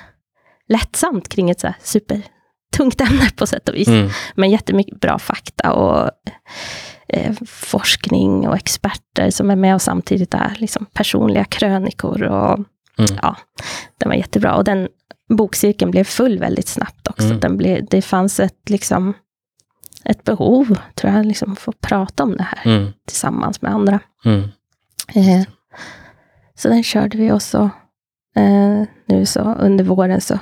lättsamt 0.68 1.30
kring 1.30 1.50
ett 1.50 1.60
så 1.60 1.68
här 1.68 1.76
supertungt 1.82 3.02
ämne 3.10 3.30
på 3.36 3.48
sätt 3.48 3.70
och 3.70 3.76
vis. 3.76 3.88
Mm. 3.88 4.10
Men 4.36 4.50
jättemycket 4.52 5.00
bra 5.00 5.20
fakta 5.20 5.74
och 5.74 6.12
eh, 7.10 7.34
forskning 7.48 8.48
och 8.48 8.56
experter 8.56 9.30
som 9.30 9.51
är 9.51 9.56
med 9.56 9.75
och 9.75 9.82
samtidigt 9.82 10.34
är 10.34 10.56
liksom 10.58 10.86
personliga 10.94 11.46
krönikor. 11.46 12.24
Och, 12.24 12.60
Mm. 13.00 13.12
ja, 13.22 13.36
den 13.98 14.10
var 14.10 14.16
jättebra. 14.16 14.56
Och 14.56 14.63
den 14.63 14.88
bokcirkeln 15.30 15.92
blev 15.92 16.04
full 16.04 16.39
väldigt 16.39 16.68
snabbt 16.68 17.08
också. 17.08 17.25
Mm. 17.25 17.39
Den 17.39 17.58
blev, 17.58 17.86
det 17.86 18.01
fanns 18.01 18.39
ett, 18.39 18.70
liksom, 18.70 19.13
ett 20.06 20.24
behov, 20.24 20.78
tror 20.96 21.13
jag, 21.13 21.25
liksom, 21.25 21.56
att 21.66 21.82
prata 21.82 22.24
om 22.24 22.38
det 22.38 22.44
här 22.44 22.72
Mm. 22.75 22.92
tillsammans 23.08 23.62
med 23.62 23.72
andra. 23.74 24.00
Mm. 24.25 24.42
Eh, 25.16 25.48
så 26.56 26.68
den 26.70 26.84
körde 26.84 27.18
vi 27.18 27.32
och 27.32 27.42
så 27.42 27.63
eh, 28.36 28.84
nu 29.06 29.25
så 29.25 29.39
under 29.42 29.84
våren 29.84 30.22
så 30.22 30.39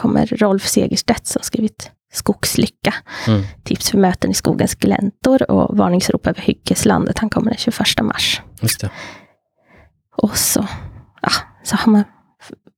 kommer 0.00 0.26
Rolf 0.26 0.66
Segerstedt 0.68 1.26
som 1.26 1.42
skrivit 1.42 1.90
Skogslycka. 2.18 2.94
Mm. 3.26 3.42
Tips 3.64 3.90
för 3.90 3.98
möten 3.98 4.30
i 4.30 4.34
skogens 4.34 4.74
gläntor 4.74 5.50
och 5.50 5.76
varningsrop 5.76 6.26
över 6.26 6.40
hyggeslandet. 6.40 7.18
Han 7.18 7.30
kommer 7.30 7.50
den 7.50 7.58
21 7.58 7.78
mars. 8.02 8.42
Just 8.60 8.80
det. 8.80 8.90
Och 10.16 10.36
så, 10.36 10.66
ja, 11.22 11.28
så 11.64 11.76
har 11.76 11.92
man, 11.92 12.04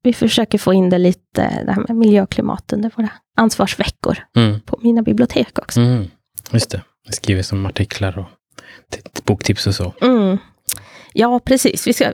vi 0.02 0.12
försöker 0.12 0.59
få 0.59 0.73
in 0.75 0.90
det 0.90 0.99
lite, 0.99 1.64
det 1.64 1.73
här 1.73 1.85
med 1.88 1.97
miljö 1.97 2.23
och 2.23 2.30
klimat 2.30 2.73
under 2.73 2.90
våra 2.97 3.09
ansvarsveckor 3.37 4.18
Mm. 4.37 4.61
på 4.61 4.78
mina 4.82 5.02
bibliotek 5.02 5.59
också. 5.59 5.80
Mm. 5.80 6.06
Just 6.50 6.70
det. 6.70 6.82
Jag 7.04 7.14
skriver 7.14 7.42
som 7.42 7.66
artiklar 7.66 8.18
och 8.18 8.26
boktips 9.25 9.66
och 9.66 9.75
så. 9.75 9.94
Mm. 10.00 10.38
Ja, 11.12 11.40
precis. 11.44 11.87
Vi 11.87 11.92
ska 11.92 12.12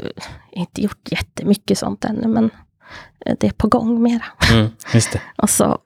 inte 0.53 0.83
gjort 0.83 1.09
jättemycket 1.13 1.79
sånt 1.79 2.05
ännu, 2.05 2.29
men 2.29 2.51
det 3.41 3.47
är 3.47 3.51
på 3.51 3.69
gång 3.69 4.03
mera. 4.03 4.25
Mm. 4.53 4.69
Just 4.95 5.13
det. 5.13 5.21
Och 5.37 5.51
så, 5.51 5.79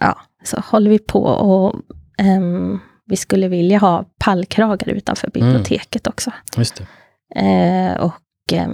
ja, 0.00 0.20
så 0.44 0.60
håller 0.60 0.90
vi 0.90 0.98
på 0.98 1.22
och 1.24 1.74
ehm, 2.18 2.78
vi 3.06 3.16
skulle 3.16 3.48
vilja 3.48 3.78
ha 3.78 4.04
pallkragar 4.18 4.88
utanför 4.88 5.30
biblioteket 5.30 6.06
också. 6.06 6.32
Just 6.56 6.76
det. 6.76 6.86
Eh, 7.40 8.00
och, 8.00 8.52
eh, 8.52 8.70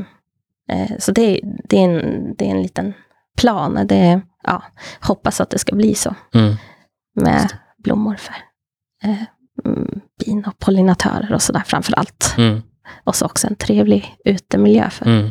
så 0.99 1.13
det, 1.13 1.41
det, 1.69 1.77
är 1.79 1.85
en, 1.89 2.35
det 2.39 2.47
är 2.47 2.51
en 2.51 2.63
liten 2.63 2.93
plan. 3.39 3.87
Det, 3.87 4.21
ja, 4.45 4.63
hoppas 5.01 5.41
att 5.41 5.51
det 5.51 5.59
ska 5.59 5.77
bli 5.77 5.95
så 5.95 6.15
Mm. 6.35 6.55
med 7.15 7.53
blommor 7.79 8.15
för 8.17 8.35
eh, 9.05 9.23
mm, 9.65 10.01
bin 10.25 10.45
och 10.45 10.59
pollinatörer 10.59 11.33
och 11.35 11.43
sådär 11.43 11.63
framför 11.67 11.93
allt. 11.99 12.35
Mm. 12.39 12.63
Och 13.05 13.17
så 13.17 13.27
också 13.27 13.47
en 13.47 13.55
trevlig 13.57 14.17
utemiljö 14.25 14.91
för 14.91 15.07
Mm. 15.07 15.31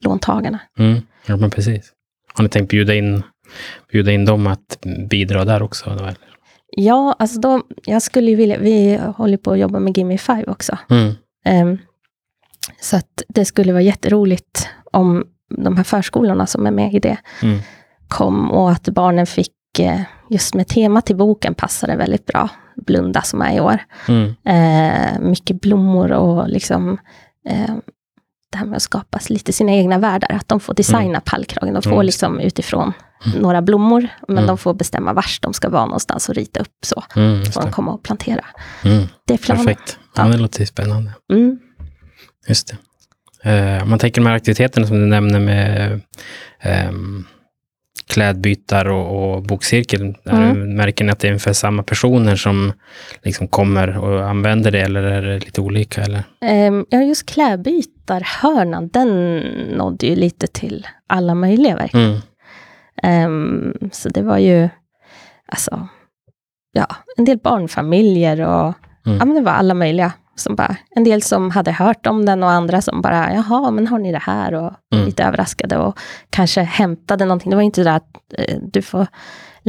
låntagarna. 0.00 0.58
Mm. 0.78 1.00
Ja, 1.26 1.36
men 1.36 1.50
precis. 1.50 1.92
Har 2.34 2.42
ni 2.42 2.48
tänkt 2.48 2.70
bjuda 2.70 2.94
in, 2.94 3.22
bjuda 3.92 4.12
in 4.12 4.24
dem 4.24 4.46
att 4.46 4.78
bidra 5.10 5.44
där 5.44 5.62
också? 5.62 5.90
Då? 5.98 6.08
Ja, 6.70 7.16
alltså 7.18 7.40
då, 7.40 7.62
jag 7.84 8.02
skulle 8.02 8.30
ju 8.30 8.36
vilja, 8.36 8.58
vi 8.58 9.00
håller 9.16 9.36
på 9.36 9.52
att 9.52 9.58
jobba 9.58 9.78
med 9.80 9.96
Gimme 9.98 10.18
Five 10.18 10.44
också. 10.46 10.78
Mm. 10.90 11.12
Ehm, 11.44 11.78
så 12.80 12.96
att 12.96 13.22
det 13.28 13.44
skulle 13.44 13.72
vara 13.72 13.82
jätteroligt 13.82 14.68
om 14.92 15.24
de 15.56 15.76
här 15.76 15.84
förskolorna 15.84 16.46
som 16.46 16.66
är 16.66 16.70
med 16.70 16.94
i 16.94 16.98
det 16.98 17.16
Mm. 17.42 17.58
kom 18.08 18.50
och 18.50 18.70
att 18.70 18.88
barnen 18.88 19.26
fick, 19.26 19.52
eh, 19.78 20.00
just 20.30 20.54
med 20.54 20.68
temat 20.68 21.06
till 21.06 21.16
boken 21.16 21.54
passade 21.54 21.96
väldigt 21.96 22.26
bra, 22.26 22.48
Blunda 22.76 23.22
som 23.22 23.42
är 23.42 23.56
i 23.56 23.60
år. 23.60 23.78
Mm. 24.08 24.34
Eh, 24.44 25.20
mycket 25.20 25.60
blommor 25.60 26.12
och 26.12 26.48
liksom 26.48 26.98
eh, 27.48 27.74
det 28.52 28.58
här 28.58 28.66
med 28.66 28.76
att 28.76 28.82
skapa 28.82 29.18
lite 29.28 29.52
sina 29.52 29.72
egna 29.72 29.98
världar, 29.98 30.32
att 30.32 30.48
de 30.48 30.60
får 30.60 30.74
designa 30.74 31.20
pallkragen. 31.20 31.74
De 31.74 31.82
får 31.82 31.92
Mm. 31.92 32.06
liksom 32.06 32.40
utifrån 32.40 32.92
några 33.40 33.62
blommor, 33.62 34.08
men 34.28 34.36
Mm. 34.38 34.46
de 34.46 34.58
får 34.58 34.74
bestämma 34.74 35.12
vars 35.12 35.40
de 35.40 35.52
ska 35.54 35.68
vara 35.68 35.84
någonstans 35.86 36.28
och 36.28 36.34
rita 36.34 36.60
upp 36.60 36.74
så. 36.82 37.04
Mm. 37.16 37.44
Får 37.44 37.62
de 37.62 37.70
komma 37.72 37.92
och 37.92 38.02
plantera. 38.02 38.44
Mm. 38.84 39.04
Det 39.26 39.34
är 39.34 39.38
planen. 39.38 39.66
Perfekt. 39.66 39.98
Ja, 40.16 40.26
Ja. 40.26 40.32
det 40.32 40.38
låter 40.38 40.64
spännande. 40.64 41.12
Mm. 41.32 41.58
Just 42.48 42.68
det. 42.68 42.76
Om 43.82 43.90
man 43.90 43.98
tänker 43.98 44.20
de 44.20 44.26
här 44.26 44.34
aktiviteterna 44.36 44.86
som 44.86 45.00
du 45.00 45.06
nämner 45.06 45.40
med 45.40 46.00
ehm, 46.60 47.24
klädbytar 48.08 48.88
och, 48.88 49.34
och 49.34 49.42
bokcirkel. 49.42 50.14
Mm. 50.24 50.76
Märker 50.76 51.04
ni 51.04 51.12
att 51.12 51.18
det 51.18 51.26
är 51.28 51.30
ungefär 51.30 51.52
samma 51.52 51.82
personer 51.82 52.36
som 52.36 52.72
liksom 53.22 53.48
kommer 53.48 53.98
och 53.98 54.28
använder 54.28 54.70
det 54.70 54.80
eller 54.80 55.02
är 55.02 55.22
det 55.22 55.38
lite 55.38 55.60
olika? 55.60 56.02
Eller? 56.02 56.22
Ehm, 56.40 56.86
ja, 56.90 57.00
just 57.02 57.26
klädbytarhörnan, 57.30 58.88
den 58.88 59.38
nådde 59.76 60.06
ju 60.06 60.16
lite 60.16 60.46
till 60.46 60.86
alla 61.06 61.34
möjliga 61.34 61.76
verkligen. 61.76 62.06
Mm. 62.08 62.20
Ehm, 63.02 63.74
så 63.92 64.08
det 64.08 64.22
var 64.22 64.38
ju, 64.38 64.68
alltså, 65.52 65.88
ja, 66.72 66.86
en 67.16 67.24
del 67.24 67.38
barnfamiljer 67.38 68.40
och 68.40 68.74
Mm. 69.06 69.18
ja, 69.18 69.24
men 69.24 69.34
det 69.34 69.40
var 69.40 69.52
alla 69.52 69.74
möjliga. 69.74 70.12
Som 70.36 70.54
bara, 70.56 70.76
en 70.90 71.04
del 71.04 71.22
som 71.22 71.50
hade 71.50 71.72
hört 71.72 72.06
om 72.06 72.24
den 72.26 72.42
och 72.42 72.50
andra 72.50 72.80
som 72.82 73.00
bara, 73.02 73.32
jaha, 73.34 73.70
men 73.70 73.86
har 73.86 73.98
ni 73.98 74.12
det 74.12 74.18
här? 74.22 74.54
Och 74.54 74.72
Mm. 74.94 75.04
lite 75.06 75.24
överraskade 75.24 75.78
och 75.78 75.98
kanske 76.30 76.60
hämtade 76.62 77.24
någonting. 77.24 77.50
Det 77.50 77.56
var 77.56 77.62
inte 77.62 77.80
det 77.80 77.84
där 77.90 77.96
att 77.96 78.08
eh, 78.38 78.58
du 78.62 78.82
får 78.82 79.06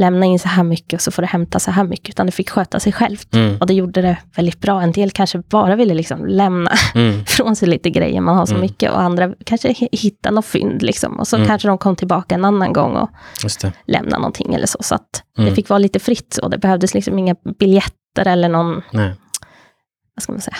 lämna 0.00 0.26
in 0.26 0.38
så 0.38 0.48
här 0.48 0.62
mycket 0.62 0.92
och 0.92 1.00
så 1.00 1.10
får 1.10 1.22
du 1.22 1.28
hämta 1.28 1.58
så 1.58 1.70
här 1.70 1.84
mycket, 1.84 2.08
utan 2.08 2.26
det 2.26 2.32
fick 2.32 2.50
sköta 2.50 2.80
sig 2.80 2.92
självt. 2.92 3.34
Mm. 3.34 3.56
Och 3.60 3.66
det 3.66 3.74
gjorde 3.74 4.02
det 4.02 4.16
väldigt 4.36 4.60
bra. 4.60 4.82
En 4.82 4.92
del 4.92 5.10
kanske 5.10 5.38
bara 5.38 5.76
ville 5.76 5.94
liksom 5.94 6.26
lämna 6.26 6.70
Mm. 6.94 7.24
från 7.24 7.56
sig 7.56 7.68
lite 7.68 7.90
grejer, 7.90 8.20
man 8.20 8.36
har 8.36 8.46
så 8.46 8.52
Mm. 8.54 8.60
mycket, 8.62 8.90
och 8.92 9.00
andra 9.00 9.32
kanske 9.44 9.68
hi- 9.68 9.88
hittade 9.92 10.34
något 10.34 10.46
fynd 10.46 10.82
liksom. 10.82 11.18
Och 11.20 11.28
så 11.28 11.36
Mm. 11.36 11.48
kanske 11.48 11.68
de 11.68 11.78
kom 11.78 11.96
tillbaka 11.96 12.34
en 12.34 12.44
annan 12.44 12.72
gång 12.72 12.96
och 12.96 13.10
Just 13.42 13.60
det. 13.60 13.72
lämna 13.86 14.18
någonting 14.18 14.54
eller 14.54 14.66
så. 14.66 14.78
Så 14.80 14.94
att 14.94 15.22
Mm. 15.38 15.50
det 15.50 15.56
fick 15.56 15.68
vara 15.68 15.78
lite 15.78 15.98
fritt 15.98 16.32
så. 16.34 16.48
Det 16.48 16.58
behövdes 16.58 16.94
liksom 16.94 17.18
inga 17.18 17.34
biljetter 17.58 18.26
eller 18.26 18.48
någon, 18.48 18.82
Nej. 18.92 19.14
vad 20.14 20.22
ska 20.22 20.32
man 20.32 20.40
säga, 20.40 20.56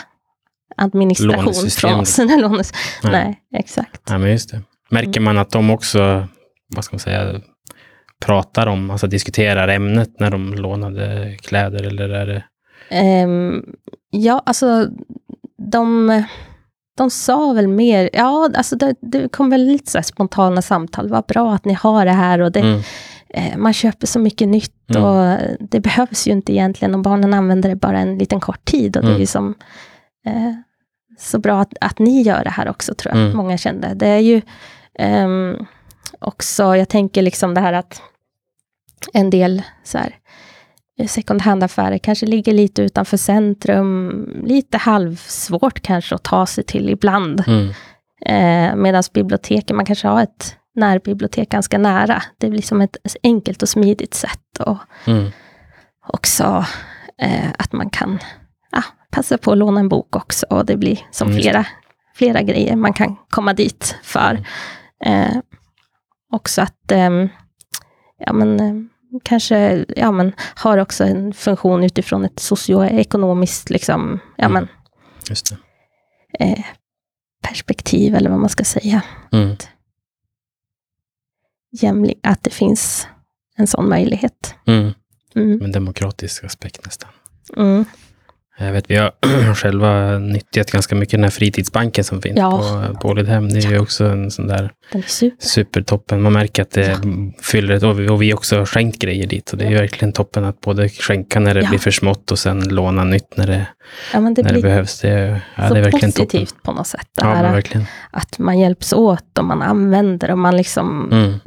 administration 0.77 1.55
från. 1.71 2.05
Nej, 2.27 2.39
lånes- 2.43 2.75
Nej. 3.03 3.13
Nej, 3.13 3.61
exakt. 3.61 4.09
Nej, 4.09 4.19
men 4.19 4.31
just 4.31 4.51
det. 4.51 4.63
Märker 4.91 5.21
man 5.21 5.39
att 5.39 5.51
de 5.51 5.71
också, 5.71 6.29
vad 6.75 6.85
ska 6.85 6.95
man 6.95 7.01
säga, 7.01 7.41
pratar 8.27 8.67
om, 8.67 8.91
alltså 8.91 9.07
diskuterar 9.07 9.69
ämnet 9.69 10.21
när 10.21 10.31
de 10.31 10.55
lånade 10.55 11.37
kläder 11.43 11.83
eller 11.87 12.09
är 12.09 12.27
det? 12.27 12.45
Ehm, 12.91 13.63
ja, 14.11 14.43
alltså 14.47 14.87
de, 15.73 16.23
de 16.97 17.11
sa 17.11 17.53
väl 17.53 17.69
mer, 17.69 18.11
ja, 18.13 18.51
alltså 18.55 18.77
det, 18.77 18.95
det 19.01 19.29
kom 19.33 19.51
väl 19.51 19.65
lite 19.65 19.91
så 19.91 20.03
spontana 20.03 20.63
samtal. 20.63 21.09
Vad 21.09 21.25
bra 21.27 21.55
att 21.55 21.65
ni 21.65 21.75
har 21.75 22.05
det 22.05 22.13
här 22.13 22.41
och 22.41 22.53
det, 22.53 22.61
Mm. 22.61 22.81
eh, 23.35 23.57
man 23.57 23.73
köper 23.73 24.07
så 24.07 24.19
mycket 24.19 24.49
nytt 24.49 24.75
Mm. 24.91 25.05
och 25.05 25.39
det 25.61 25.81
behövs 25.81 26.27
ju 26.29 26.33
inte 26.33 26.53
egentligen 26.53 26.95
om 26.95 27.03
barnen 27.03 27.35
använder 27.35 27.69
det 27.69 27.77
bara 27.77 27.99
en 27.99 28.19
liten 28.19 28.41
kort 28.41 28.65
tid. 28.65 28.97
Och 28.97 29.03
det 29.03 29.09
är 29.09 29.11
Mm. 29.11 29.21
ju 29.21 29.27
som 29.27 29.55
eh, 30.27 30.53
så 31.19 31.39
bra 31.39 31.61
att, 31.61 31.73
att 31.81 31.99
ni 31.99 32.23
gör 32.23 32.45
det 32.45 32.51
här 32.51 32.69
också, 32.69 32.95
tror 32.95 33.15
jag 33.15 33.23
Mm. 33.25 33.37
många 33.37 33.59
kände. 33.59 33.95
Det 33.95 34.07
är 34.07 34.19
ju 34.19 34.43
ehm, 34.99 35.57
också, 36.19 36.77
jag 36.77 36.89
tänker 36.89 37.23
liksom 37.23 37.55
det 37.55 37.61
här 37.61 37.73
att 37.73 38.03
en 39.13 39.31
del 39.31 39.63
så 39.85 39.99
här, 39.99 40.17
eh, 40.99 41.07
second 41.07 41.43
hand-affärer 41.43 41.99
kanske 41.99 42.27
ligger 42.27 42.53
lite 42.53 42.83
utanför 42.83 43.17
centrum, 43.17 44.27
lite 44.45 44.79
halvsvårt 44.79 45.81
kanske 45.81 46.15
att 46.15 46.23
ta 46.23 46.47
sig 46.47 46.65
till 46.65 46.89
ibland. 46.89 47.45
Mm. 47.47 47.69
Eh, 48.27 48.77
Medan 48.77 49.03
biblioteken, 49.15 49.77
man 49.77 49.85
kanske 49.87 50.09
har 50.09 50.23
ett 50.23 50.57
närbibliotek 50.75 51.49
ganska 51.51 51.79
nära. 51.79 52.23
Det 52.39 52.51
blir 52.51 52.63
som 52.63 52.81
ett 52.81 52.97
enkelt 53.23 53.63
och 53.63 53.69
smidigt 53.69 54.15
sätt. 54.15 54.59
Och 54.61 54.79
Mm. 55.07 55.31
också 56.07 56.65
eh, 57.19 57.51
att 57.59 57.73
man 57.73 57.91
kan 57.91 58.19
ja, 58.73 58.83
passa 59.11 59.39
på 59.39 59.53
att 59.53 59.59
låna 59.59 59.81
en 59.81 59.89
bok 59.89 60.17
också. 60.17 60.47
Och 60.51 60.67
det 60.67 60.77
blir 60.77 60.99
som 61.11 61.29
Mm, 61.29 61.41
flera, 61.41 61.67
flera 62.15 62.43
grejer 62.43 62.77
man 62.77 62.93
kan 62.93 63.17
komma 63.31 63.53
dit 63.53 63.97
för. 64.03 64.45
Eh, 65.05 65.37
också 66.33 66.63
att 66.63 66.93
ehm, 66.93 67.29
ja, 68.19 68.33
men, 68.33 68.61
eh, 68.61 68.75
kanske 69.23 69.85
ja, 69.97 70.11
men, 70.13 70.33
har 70.55 70.79
också 70.79 71.05
en 71.05 71.33
funktion 71.33 71.85
utifrån 71.85 72.25
ett 72.25 72.39
socioekonomiskt 72.39 73.71
liksom, 73.71 74.21
ja, 74.37 74.45
Mm. 74.45 74.53
men, 74.53 74.69
eh, 76.39 76.65
perspektiv, 77.43 78.15
eller 78.15 78.31
vad 78.31 78.39
man 78.41 78.49
ska 78.49 78.65
säga. 78.65 79.03
Mm. 79.33 79.57
Jämli- 81.73 82.21
att 82.23 82.43
det 82.43 82.51
finns 82.51 83.09
en 83.57 83.67
sån 83.67 83.89
möjlighet. 83.89 84.55
Mm. 84.67 84.93
Mm. 85.35 85.63
En 85.63 85.73
demokratisk 85.73 86.45
aspekt 86.45 86.85
nästan. 86.85 87.11
Jag 88.63 88.73
vet, 88.73 88.85
vi 88.91 88.97
har 88.97 89.55
själva 89.55 90.19
nyttjat 90.19 90.71
ganska 90.71 90.95
mycket 90.95 91.13
den 91.13 91.23
här 91.23 91.31
fritidsbanken 91.31 92.05
som 92.05 92.23
finns 92.23 92.39
Ja. 92.39 92.51
på, 92.93 92.99
på 93.01 93.09
Ålidhem. 93.09 93.49
Det 93.49 93.59
är 93.59 93.71
ju 93.71 93.79
också 93.79 94.05
en 94.05 94.31
sån 94.31 94.47
där 94.47 94.71
super. 95.07 95.37
supertoppen. 95.47 96.23
Man 96.23 96.33
märker 96.33 96.63
att 96.63 96.71
det 96.71 96.99
fyller 97.43 97.75
ett, 97.75 97.83
och 97.83 98.01
vi, 98.01 98.09
och 98.09 98.23
vi 98.23 98.31
har 98.31 98.37
också 98.37 98.65
skänkt 98.65 98.99
grejer 98.99 99.27
dit. 99.27 99.53
Och 99.53 99.59
det 99.59 99.65
är 99.65 99.71
ju 99.71 99.77
verkligen 99.77 100.13
toppen 100.13 100.45
att 100.45 100.61
både 100.61 100.89
skänka 100.89 101.41
när 101.41 101.55
det 101.55 101.61
Ja. 101.61 101.69
blir 101.69 101.79
för 101.79 101.91
smått 101.91 102.31
och 102.31 102.39
sen 102.39 102.61
låna 102.69 103.05
nytt 103.05 103.37
när 103.37 103.47
det, 103.47 103.67
Ja, 104.13 104.19
det 104.21 104.25
när 104.25 104.35
det 104.35 104.43
blir 104.53 104.63
behövs. 104.63 105.01
Det, 105.01 105.41
ja, 105.57 105.69
så 105.69 105.75
det 105.75 105.81
är 105.81 105.85
verkligen 105.85 106.13
toppen. 106.13 106.27
positivt 106.27 106.63
på 106.63 106.73
något 106.73 106.87
sätt. 106.87 107.07
Det 107.17 107.25
Ja, 107.25 107.35
här 107.35 107.43
men 107.43 107.53
verkligen. 107.53 107.87
att 108.11 108.39
man 108.39 108.59
hjälps 108.59 108.93
åt 108.93 109.39
och 109.39 109.45
man 109.45 109.63
använder 109.63 110.31
och 110.31 110.39
man 110.39 110.57
liksom, 110.57 111.09
Mm, 111.13 111.41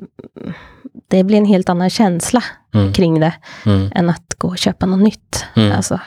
det 1.09 1.23
blir 1.23 1.37
en 1.37 1.45
helt 1.45 1.69
annan 1.69 1.89
känsla 1.89 2.43
mm, 2.73 2.93
kring 2.93 3.19
det 3.19 3.33
mm, 3.65 3.89
än 3.95 4.09
att 4.09 4.33
gå 4.37 4.47
och 4.47 4.57
köpa 4.57 4.85
något 4.85 4.99
nytt. 5.03 5.45
Mm. 5.55 5.71
Alltså, 5.71 5.99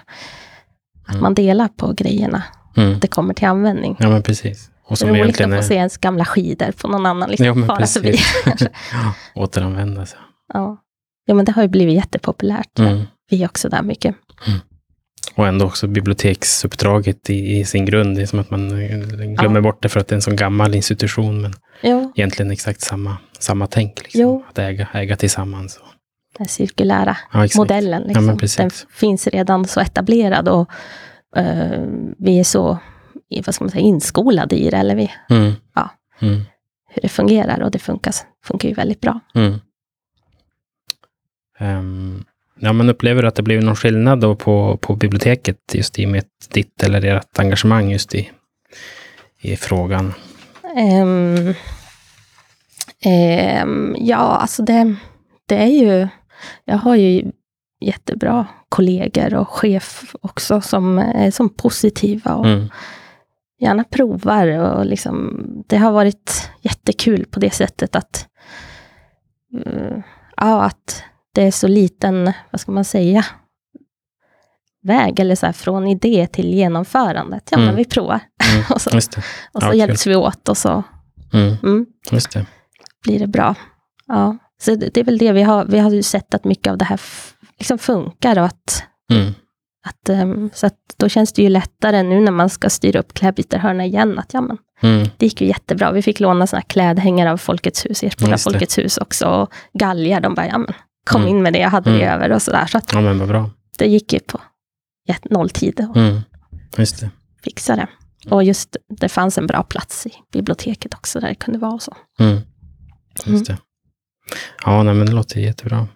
att 1.07 1.11
Mm. 1.14 1.23
man 1.23 1.35
delar 1.35 1.69
på 1.69 1.92
grejerna, 1.92 2.42
mm. 2.77 2.99
det 3.01 3.07
kommer 3.09 3.35
till 3.35 3.49
användning. 3.49 3.97
Ja, 3.99 4.09
men 4.09 4.23
precis. 4.23 4.71
Och 4.85 4.90
Det 4.90 4.97
som 4.97 5.09
är 5.14 5.19
roligt 5.23 5.40
att 5.40 5.51
få 5.51 5.55
är... 5.57 5.62
se 5.62 5.75
ens 5.75 5.97
gamla 5.99 6.25
skidor 6.25 6.73
på 6.73 6.88
någon 6.88 7.07
annan 7.07 7.29
liksom, 7.31 7.47
Ja, 7.47 7.55
men 7.55 7.66
fara 7.69 7.87
förbi. 7.87 8.19
återanvända 9.35 10.07
sig. 10.07 10.19
ja. 10.55 10.77
ja, 11.27 11.35
men 11.35 11.45
det 11.45 11.53
har 11.53 11.62
ju 11.62 11.69
blivit 11.69 11.95
jättepopulärt. 11.95 12.79
Mm. 12.79 13.03
Vi 13.31 13.42
är 13.42 13.47
också 13.47 13.69
där 13.69 13.83
mycket. 13.83 14.14
Och 15.35 15.47
ändå 15.49 15.66
också 15.66 15.87
biblioteksuppdraget 15.87 17.31
i, 17.31 17.59
i 17.59 17.64
sin 17.64 17.85
grund. 17.85 18.16
Det 18.16 18.23
är 18.23 18.27
som 18.27 18.38
att 18.38 18.51
man 18.51 18.71
eh, 18.83 18.97
glömmer 19.27 19.57
Ja. 19.57 19.61
bort 19.62 19.83
det 19.83 19.88
för 19.88 20.01
att 20.01 20.09
det 20.09 20.12
är 20.12 20.16
en 20.16 20.23
sån 20.23 20.37
gammal 20.37 20.75
institution. 20.75 21.40
Men 21.40 21.53
Jo, 21.83 22.12
egentligen 22.16 22.51
exakt 22.51 22.81
samma, 22.81 23.16
samma 23.38 23.66
tänk. 23.66 24.03
Liksom. 24.03 24.42
Att 24.51 24.59
äga, 24.59 24.88
äga 24.95 25.16
tillsammans. 25.16 25.77
Och, 25.77 25.87
den 26.38 26.49
cirkulära 26.49 27.16
ja, 27.33 27.49
modellen. 27.57 28.03
Ja, 28.03 28.09
Liksom. 28.09 28.38
precis. 28.38 28.57
den 28.57 28.70
finns 28.90 29.27
redan 29.27 29.64
så 29.64 29.81
etablerad 29.81 30.49
och 30.49 30.70
eh, 31.37 31.83
vi 32.18 32.38
är 32.40 32.44
så 32.44 32.79
vad 33.46 33.55
ska 33.55 33.64
man 33.64 33.70
säga, 33.70 33.83
inskolade 33.83 34.57
i 34.57 34.70
det, 34.70 34.77
eller 34.77 34.94
vi, 34.96 35.11
Mm. 35.31 35.53
Ja. 35.75 35.90
Mm. 36.20 36.42
hur 36.88 37.03
det 37.03 37.09
fungerar 37.09 37.61
och 37.61 37.70
det 37.70 37.79
funkar, 37.79 38.12
funkar 38.44 38.68
ju 38.68 38.75
väldigt 38.75 39.01
bra. 39.01 39.20
Mm. 39.35 39.55
Ehm, 41.59 42.25
ja, 42.61 42.72
men 42.72 42.88
upplever 42.90 43.22
du 43.22 43.29
att 43.29 43.35
det 43.35 43.42
blev 43.42 43.62
någon 43.62 43.77
skillnad 43.77 44.20
då 44.20 44.37
på, 44.37 44.77
på 44.77 44.94
biblioteket 44.96 45.57
just 45.75 45.99
i 45.99 46.07
och 46.07 46.11
med 46.11 46.25
ditt 46.53 46.83
eller 46.83 47.05
ert 47.05 47.38
engagemang 47.38 47.90
just 47.90 48.14
i, 48.14 48.31
i 49.40 49.57
frågan? 49.57 50.14
Ehm, 50.77 51.55
ehm, 53.01 53.96
ja, 53.99 54.16
alltså 54.16 54.62
det, 54.62 54.94
det 55.46 55.57
är 55.57 55.66
ju, 55.66 56.09
jag 56.64 56.77
har 56.79 56.96
ju 56.96 57.33
jättebra 57.81 58.46
kollegor 58.68 59.35
och 59.35 59.49
chef 59.49 60.14
också 60.22 60.61
som 60.61 60.99
är 60.99 61.31
som 61.31 61.49
positiva 61.49 62.35
och 62.35 62.46
Mm. 62.46 62.68
gärna 63.61 63.85
provar. 63.85 64.46
Och 64.49 64.87
liksom, 64.87 65.42
det 65.66 65.77
har 65.77 65.92
varit 65.92 66.51
jättekul 66.62 67.27
på 67.31 67.40
det 67.40 67.51
sättet 67.51 67.96
att, 67.96 68.29
eh, 69.66 69.99
ja, 70.37 70.62
att 70.64 71.03
det 71.35 71.42
är 71.42 71.51
så 71.51 71.68
liten, 71.68 72.33
vad 72.51 72.61
ska 72.61 72.72
man 72.72 72.85
säga, 72.85 73.25
väg, 74.83 75.20
eller 75.20 75.35
så 75.35 75.46
här, 75.46 75.53
från 75.53 75.87
idé 75.87 76.27
till 76.27 76.55
genomförandet. 76.55 77.49
Ja, 77.51 77.57
Mm. 77.57 77.66
men 77.66 77.77
vi 77.77 77.85
provar. 77.85 78.20
Mm. 78.53 78.64
och 78.70 78.81
så, 78.81 78.96
och 78.96 79.03
så 79.03 79.20
Ja, 79.53 79.75
hjälps 79.75 80.07
vi 80.07 80.16
åt 80.16 80.49
och 80.49 80.57
så 80.59 80.83
Mm. 81.33 81.57
mm, 81.62 81.87
Just 82.11 82.33
det. 82.33 82.46
blir 83.03 83.18
det 83.18 83.27
bra. 83.27 83.55
Ja, 84.07 84.37
så 84.62 84.75
det, 84.75 84.95
det 84.95 85.01
är 85.01 85.05
väl 85.05 85.19
det 85.19 85.33
vi 85.33 85.42
har, 85.42 85.64
vi 85.64 85.79
har 85.79 85.90
ju 85.90 86.03
sett 86.03 86.35
att 86.35 86.45
mycket 86.45 86.71
av 86.71 86.79
det 86.79 86.85
här 86.85 87.01
liksom 87.59 87.79
funkar 87.79 88.38
och 88.38 88.45
att 88.45 88.85
Mm. 89.12 89.33
att, 89.87 90.09
ehm, 90.09 90.51
så 90.55 90.66
att 90.66 90.79
då 90.97 91.09
känns 91.09 91.33
det 91.33 91.42
ju 91.42 91.49
lättare 91.49 92.03
nu 92.03 92.21
när 92.21 92.33
man 92.33 92.51
ska 92.51 92.71
styra 92.71 93.01
upp 93.01 93.14
klädbytarhörna 93.14 93.85
igen, 93.85 94.19
att 94.19 94.35
ja 94.35 94.40
men 94.40 94.59
Mm. 94.83 95.09
det 95.16 95.27
gick 95.27 95.40
ju 95.40 95.47
jättebra. 95.47 95.92
Vi 95.92 96.03
fick 96.03 96.21
låna 96.21 96.47
såna 96.47 96.59
här 96.61 96.69
klädhängare 96.69 97.33
av 97.33 97.37
Folkets 97.37 97.87
hus, 97.87 98.03
Ersboda. 98.03 98.38
Folkets 98.38 98.79
hus 98.79 98.99
också, 98.99 99.27
och 99.27 99.53
galgar. 99.73 100.21
De 100.21 100.35
bara, 100.35 100.47
ja 100.47 100.59
men 100.59 100.73
kom 101.11 101.21
Mm. 101.23 101.37
in 101.37 101.42
med 101.42 101.53
det, 101.53 101.59
jag 101.59 101.71
hade 101.71 101.90
det 101.90 102.03
Mm. 102.03 102.14
över 102.14 102.33
och 102.33 102.42
sådär. 102.42 102.66
Så 102.66 102.79
att 102.79 102.92
Ja, 102.92 103.01
men 103.01 103.19
vad 103.19 103.29
bra. 103.29 103.51
det 103.79 103.87
gick 103.87 104.12
ju 104.12 104.19
på 104.21 104.40
nolltid 105.31 105.81
att 105.81 105.97
Mm. 105.97 106.21
Just 106.79 107.01
det. 107.01 107.11
fixa 107.45 107.77
det. 107.77 107.87
Och 108.31 108.45
just 108.45 108.77
det 109.01 109.09
fanns 109.09 109.38
en 109.38 109.47
bra 109.47 109.62
plats 109.62 110.07
i 110.07 110.11
biblioteket 110.33 110.95
också, 110.95 111.21
där 111.21 111.29
det 111.29 111.35
kunde 111.35 111.59
vara 111.59 111.73
och 111.73 111.83
så. 111.83 111.97
Mm. 112.21 112.38
Just 113.27 113.47
det. 113.47 113.59
Ja, 114.65 114.83
nej, 114.83 114.95
men 114.95 115.07
det 115.07 115.12
låter 115.12 115.41
jättebra. 115.41 115.89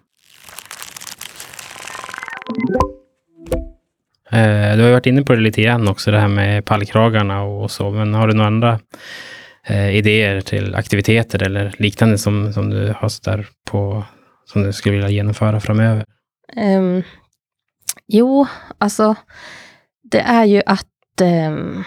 Eh, 4.31 4.75
du 4.75 4.81
har 4.81 4.87
ju 4.87 4.91
varit 4.91 5.05
inne 5.05 5.23
på 5.23 5.35
det 5.35 5.41
lite 5.41 5.61
grann 5.61 5.87
också, 5.87 6.11
det 6.11 6.19
här 6.19 6.27
med 6.27 6.65
pallkragarna 6.65 7.43
och 7.43 7.71
så. 7.71 7.91
Men 7.91 8.13
har 8.13 8.27
du 8.27 8.33
några 8.33 8.47
andra 8.47 8.79
eh, 9.67 9.95
idéer 9.95 10.41
till 10.41 10.75
aktiviteter 10.75 11.43
eller 11.43 11.75
liknande 11.77 12.17
som, 12.17 12.53
som 12.53 12.69
du 12.69 12.93
har 12.97 13.09
så 13.09 13.31
där 13.31 13.47
på, 13.71 14.03
som 14.45 14.63
du 14.63 14.73
skulle 14.73 14.95
vilja 14.95 15.09
genomföra 15.09 15.59
framöver? 15.59 16.05
Um, 16.57 17.03
jo, 18.07 18.47
alltså 18.77 19.15
det 20.03 20.19
är 20.19 20.45
ju 20.45 20.61
att 20.65 20.87
um, 21.21 21.83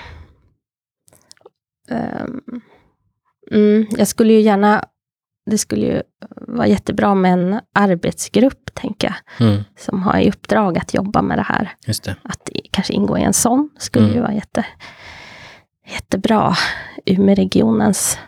um, 3.51 3.87
jag 3.91 4.09
skulle 4.09 4.33
ju 4.33 4.41
gärna, 4.41 4.85
det 5.51 5.59
skulle 5.59 5.87
ju 5.87 6.03
vara 6.49 6.67
jättebra 6.67 7.15
med 7.15 7.33
en 7.33 7.61
arbetsgrupp, 7.75 8.75
tänker 8.75 9.09
jag, 9.39 9.47
Mm, 9.49 9.65
som 9.79 10.03
har 10.03 10.19
i 10.19 10.29
uppdrag 10.31 10.79
att 10.79 10.95
jobba 10.95 11.23
med 11.23 11.39
det 11.39 11.43
här. 11.43 11.73
just 11.87 12.05
det. 12.05 12.17
Att 12.23 12.49
kanske 12.71 12.93
ingå 12.93 13.19
i 13.19 13.23
en 13.23 13.33
sån 13.33 13.71
skulle 13.79 14.05
Mm. 14.05 14.17
ju 14.17 14.23
vara 14.23 14.33
jätte, 14.33 14.67
jättebra. 15.93 16.55
Umeåregionens 17.07 18.19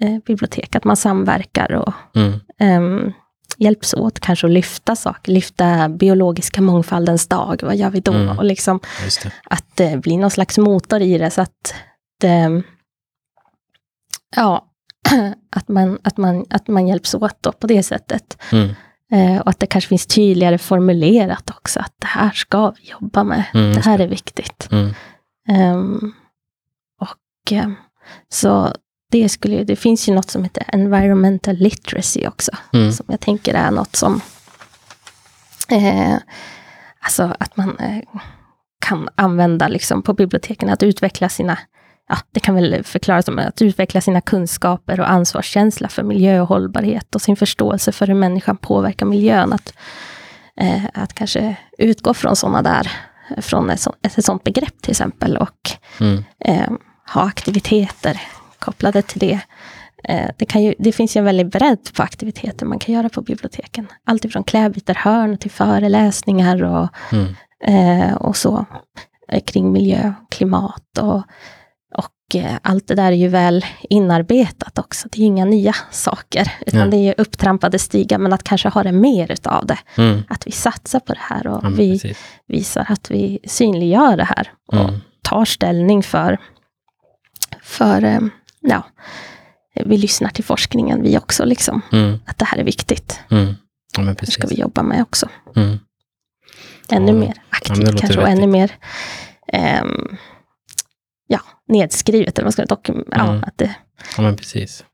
eh, 0.00 0.18
bibliotek, 0.26 0.76
att 0.76 0.84
man 0.84 0.96
samverkar 0.96 1.72
och 1.72 1.92
Mm, 2.14 2.40
um, 2.82 3.12
hjälps 3.60 3.94
åt 3.94 4.20
kanske 4.20 4.46
att 4.46 4.52
lyfta 4.52 4.96
saker, 4.96 5.32
lyfta 5.32 5.88
biologiska 5.88 6.60
mångfaldens 6.60 7.28
dag, 7.28 7.60
vad 7.62 7.76
gör 7.76 7.90
vi 7.90 8.00
då? 8.00 8.12
Mm. 8.12 8.38
Och 8.38 8.44
liksom 8.44 8.80
det. 9.22 9.32
att 9.50 9.64
det 9.76 9.96
blir 10.02 10.18
någon 10.18 10.30
slags 10.30 10.58
motor 10.58 11.00
i 11.02 11.18
det 11.18 11.30
så 11.30 11.40
att 11.40 11.74
det, 12.20 12.62
ja, 14.36 14.64
att 15.50 15.68
man, 15.68 15.98
att, 16.04 16.16
man, 16.16 16.44
att 16.50 16.68
man 16.68 16.88
hjälps 16.88 17.14
åt 17.14 17.42
då 17.42 17.52
på 17.52 17.66
det 17.66 17.82
sättet. 17.82 18.38
Mm, 18.52 18.74
Eh, 19.12 19.40
och 19.40 19.50
att 19.50 19.60
det 19.60 19.66
kanske 19.66 19.88
finns 19.88 20.06
tydligare 20.06 20.58
formulerat 20.58 21.50
också, 21.50 21.80
att 21.80 21.92
det 21.98 22.06
här 22.06 22.30
ska 22.30 22.70
vi 22.70 22.90
jobba 22.90 23.24
med. 23.24 23.44
Mm, 23.54 23.74
det 23.74 23.80
här 23.80 23.98
är 23.98 24.08
viktigt. 24.08 24.68
Ehm, 25.48 26.12
och 27.00 27.52
ehm, 27.52 27.74
så 28.28 28.74
det 29.10 29.28
skulle 29.28 29.64
det 29.64 29.76
finns 29.76 30.08
ju 30.08 30.14
något 30.14 30.30
som 30.30 30.44
heter 30.44 30.64
environmental 30.66 31.56
literacy 31.56 32.26
också, 32.26 32.50
mm, 32.72 32.92
som 32.92 33.06
jag 33.08 33.20
tänker 33.20 33.54
är 33.54 33.70
något 33.70 33.96
som, 33.96 34.20
eh, 35.68 36.14
alltså 37.00 37.34
att 37.40 37.56
man 37.56 37.78
eh, 37.78 38.02
kan 38.80 39.08
använda 39.14 39.68
liksom 39.68 40.02
på 40.02 40.14
biblioteken, 40.14 40.68
att 40.68 40.82
utveckla 40.82 41.28
sina, 41.28 41.58
ja, 42.08 42.16
det 42.30 42.40
kan 42.40 42.54
väl 42.54 42.84
förklaras 42.84 43.24
som 43.24 43.38
att 43.38 43.62
utveckla 43.62 44.00
sina 44.00 44.20
kunskaper 44.20 45.00
och 45.00 45.10
ansvarskänsla 45.10 45.88
för 45.88 46.02
miljö 46.02 46.40
och 46.40 46.48
hållbarhet 46.48 47.14
och 47.14 47.22
sin 47.22 47.36
förståelse 47.36 47.92
för 47.92 48.06
hur 48.06 48.14
människan 48.14 48.56
påverkar 48.56 49.06
miljön. 49.06 49.52
Att, 49.52 49.72
eh, 50.60 50.84
att 50.94 51.14
kanske 51.14 51.56
utgå 51.78 52.14
från 52.14 52.36
sådana 52.36 52.62
där, 52.62 52.90
från 53.36 53.70
ett, 53.70 53.80
så, 53.80 53.94
ett 54.02 54.24
sådant 54.24 54.44
begrepp 54.44 54.82
till 54.82 54.90
exempel 54.90 55.36
och 55.36 55.70
mm, 56.00 56.24
eh, 56.44 56.70
ha 57.14 57.22
aktiviteter 57.22 58.20
kopplade 58.58 59.02
till 59.02 59.18
det. 59.18 59.40
Eh, 60.04 60.30
det, 60.36 60.44
kan 60.44 60.62
ju, 60.62 60.74
det 60.78 60.92
finns 60.92 61.16
ju 61.16 61.18
en 61.18 61.24
väldig 61.24 61.50
bredd 61.50 61.90
på 61.96 62.02
aktiviteter 62.02 62.66
man 62.66 62.78
kan 62.78 62.94
göra 62.94 63.08
på 63.08 63.22
biblioteken. 63.22 63.86
Allt 64.04 64.24
ifrån 64.24 64.44
klädbytarhörn 64.44 65.38
till 65.38 65.50
föreläsningar 65.50 66.64
och, 66.64 66.88
mm, 67.12 67.34
eh, 67.64 68.14
och 68.14 68.36
så 68.36 68.66
eh, 69.28 69.42
kring 69.42 69.72
miljö, 69.72 70.12
klimat 70.30 70.98
och, 70.98 71.14
och 71.14 71.16
eh, 71.16 71.22
allt 72.62 72.86
det 72.88 72.94
där 72.94 73.12
är 73.12 73.16
ju 73.16 73.28
väl 73.28 73.64
inarbetat 73.90 74.78
också. 74.78 75.08
Det 75.12 75.18
är 75.18 75.20
ju 75.20 75.26
inga 75.26 75.44
nya 75.44 75.74
saker, 75.90 76.52
utan 76.66 76.80
Nej. 76.80 76.90
det 76.90 76.96
är 76.96 77.02
ju 77.06 77.14
upptrampade 77.18 77.78
stigar, 77.78 78.18
men 78.18 78.32
att 78.32 78.42
kanske 78.42 78.68
ha 78.68 78.82
det 78.82 78.92
mer 78.92 79.32
utav 79.32 79.66
det. 79.66 79.78
mm. 79.96 80.22
Att 80.28 80.46
vi 80.46 80.50
satsar 80.52 81.00
på 81.00 81.12
det 81.12 81.20
här 81.22 81.46
och 81.46 81.56
Ja, 81.56 81.60
men 81.62 81.76
vi 81.76 81.92
precis. 81.92 82.18
visar 82.46 82.86
att 82.88 83.10
vi 83.10 83.38
synliggör 83.44 84.16
det 84.16 84.24
här 84.24 84.52
och 84.66 84.74
Mm, 84.88 85.00
tar 85.22 85.44
ställning 85.44 86.02
för, 86.02 86.38
för 87.62 88.04
eh, 88.04 88.20
ja, 88.60 88.82
vi 89.84 89.96
lyssnar 89.98 90.28
till 90.28 90.44
forskningen 90.44 91.02
vi 91.02 91.18
också, 91.18 91.44
liksom, 91.44 91.82
mm, 91.92 92.18
att 92.26 92.38
det 92.38 92.44
här 92.44 92.58
är 92.58 92.64
viktigt. 92.64 93.20
mm. 93.30 93.54
Ja, 93.96 94.02
Det 94.20 94.26
ska 94.30 94.46
vi 94.46 94.54
jobba 94.54 94.82
med 94.82 95.02
också. 95.02 95.28
Mm, 95.56 95.78
Ännu 96.90 97.12
Ja, 97.12 97.18
mer 97.18 97.34
aktivt 97.50 97.78
låter 97.78 97.98
kanske, 97.98 98.20
och 98.20 98.28
ännu 98.28 98.46
mer 98.46 98.70
ja, 99.46 99.84
nedskrivet, 101.68 102.38
eller 102.38 102.44
vad 102.46 102.52
ska 102.52 102.62
det 102.64 102.74
dokum- 102.74 103.08
ja, 103.12 103.28
Mm. 103.30 103.44
att 103.46 103.58
det 103.58 103.74
ja, 104.16 104.22
men 104.22 104.36
precis. 104.36 104.84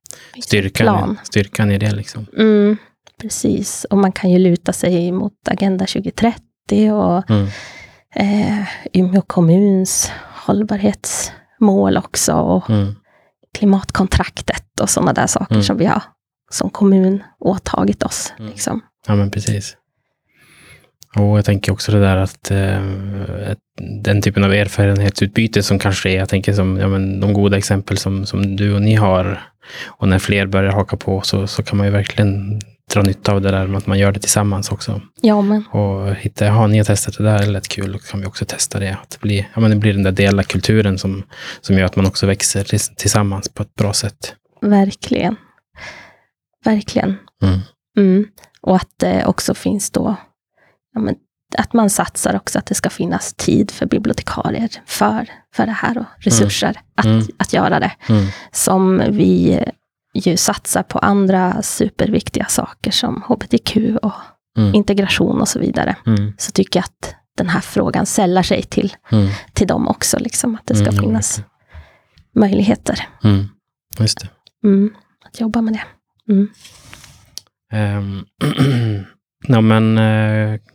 Styrkan, 0.45 1.19
styrkan 1.23 1.71
i 1.71 1.79
det 1.79 1.91
liksom. 1.95 2.27
Mm, 2.39 2.77
precis, 3.21 3.85
och 3.91 3.99
man 3.99 4.13
kan 4.13 4.31
ju 4.31 4.39
luta 4.39 4.73
sig 4.73 5.13
mot 5.13 5.49
Agenda 5.49 5.87
2030 5.87 6.93
och 6.93 7.31
Mm, 7.31 7.47
eh, 8.15 8.65
Umeå 8.93 9.23
kommuns 9.23 10.11
hållbarhetsmål 10.47 11.97
också 11.97 12.33
och 12.35 12.71
mm, 12.71 12.95
klimatkontraktet 13.59 14.81
och 14.81 14.91
sådana 14.91 15.13
där 15.13 15.27
saker 15.27 15.55
Mm. 15.55 15.65
som 15.65 15.77
vi 15.77 15.85
har 15.87 16.03
som 16.51 16.71
kommun 16.71 17.23
åtagit 17.41 18.03
oss. 18.03 18.33
Mm. 18.39 18.51
Liksom. 18.51 18.81
ja, 19.07 19.15
men 19.15 19.31
precis. 19.31 19.77
Och 21.15 21.39
jag 21.39 21.45
tänker 21.45 21.73
också 21.73 21.93
det 21.93 22.01
där 22.01 22.17
att 22.17 22.51
eh, 22.51 22.83
den 24.05 24.23
typen 24.23 24.45
av 24.45 24.53
erfarenhetsutbyte 24.53 25.63
som 25.63 25.79
kan 25.79 25.93
ske, 25.93 26.15
jag 26.15 26.29
tänker 26.29 26.53
som 26.53 26.77
ja, 26.77 26.89
men 26.89 27.21
de 27.21 27.33
goda 27.33 27.57
exempel 27.57 27.99
som, 27.99 28.27
som 28.27 28.57
du 28.57 28.75
och 28.75 28.83
ni 28.83 28.95
har, 28.95 29.43
och 29.87 30.09
när 30.09 30.19
fler 30.19 30.47
börjar 30.47 30.73
haka 30.73 30.97
på 30.97 31.21
så, 31.21 31.47
så 31.47 31.63
kan 31.63 31.79
man 31.79 31.87
ju 31.87 31.93
verkligen 31.93 32.61
dra 32.93 33.03
nytta 33.03 33.33
av 33.33 33.41
det 33.41 33.51
där 33.51 33.67
med 33.67 33.79
att 33.79 33.87
man 33.87 33.99
gör 33.99 34.13
det 34.13 34.21
tillsammans 34.21 34.73
också. 34.73 35.01
Ja, 35.21 35.43
men 35.43 35.67
Och 35.67 36.15
hitta, 36.15 36.45
ja, 36.45 36.67
ni 36.67 36.79
har 36.79 36.85
testat 36.85 37.19
det 37.19 37.25
där, 37.25 37.39
det 37.39 37.47
lät 37.47 37.69
kul, 37.69 37.93
då 37.93 37.99
kan 37.99 38.21
vi 38.21 38.27
också 38.27 38.45
testa 38.45 38.79
det. 38.79 38.91
Att 39.03 39.11
det, 39.11 39.21
blir, 39.21 39.49
ja, 39.55 39.61
men 39.61 39.71
det 39.71 39.77
blir 39.77 39.93
den 39.93 40.03
där 40.03 40.13
dela 40.13 40.43
kulturen 40.43 40.99
som, 40.99 41.23
som 41.61 41.79
gör 41.79 41.85
att 41.85 41.97
man 41.97 42.07
också 42.07 42.27
växer 42.27 42.95
tillsammans 42.97 43.49
på 43.49 43.63
ett 43.63 43.75
bra 43.75 43.93
sätt. 43.93 44.35
verkligen. 44.61 45.37
Verkligen. 46.65 47.17
Mm. 47.43 47.61
Mm. 47.97 48.27
Och 48.61 48.77
att 48.77 48.91
det 48.97 49.25
också 49.27 49.55
finns 49.55 49.91
då, 49.91 50.17
ja, 50.95 51.01
men, 51.01 51.15
att 51.59 51.73
man 51.73 51.91
satsar 51.91 52.37
också 52.37 52.59
att 52.59 52.67
det 52.67 52.75
ska 52.75 52.91
finnas 52.91 53.35
tid 53.35 53.71
för 53.71 53.87
bibliotekarier 53.87 54.69
för, 54.87 55.27
för 55.55 55.67
det 55.67 55.73
här 55.73 55.99
och 55.99 56.05
resurser 56.19 56.81
att, 56.95 57.05
Mm. 57.05 57.23
att 57.39 57.53
göra 57.53 57.81
det. 57.81 57.93
Mm. 58.09 58.27
Som 58.53 59.03
vi 59.11 59.61
ju 60.15 60.37
satsar 60.37 60.83
på 60.83 60.99
andra 60.99 61.63
superviktiga 61.63 62.45
saker 62.47 62.91
som 62.91 63.23
hbtq 63.29 63.77
och 64.03 64.13
Mm. 64.59 64.75
integration 64.75 65.41
och 65.41 65.49
så 65.49 65.59
vidare. 65.59 65.97
Mm. 66.07 66.33
Så 66.39 66.53
tycker 66.53 66.79
jag 66.79 66.85
att 66.85 67.15
den 67.39 67.49
här 67.49 67.61
frågan 67.61 68.07
sällar 68.07 68.43
sig 68.43 68.63
till, 68.63 68.97
Mm. 69.13 69.29
till 69.53 69.67
dem 69.67 69.89
också, 69.89 70.19
liksom, 70.19 70.55
att 70.55 70.67
det 70.67 70.75
ska 70.75 70.89
Mm, 70.89 71.01
finnas 71.05 71.43
möjligheter 72.35 73.09
Mm. 73.25 73.45
Just 73.99 74.21
det. 74.21 74.29
mm, 74.69 74.95
att 75.27 75.41
jobba 75.41 75.61
med 75.63 75.73
det. 75.75 75.83
Mm. 76.33 76.49
Ehm, 77.73 78.25
ja, 79.49 79.61
men, 79.61 79.95
ska- 79.97 80.74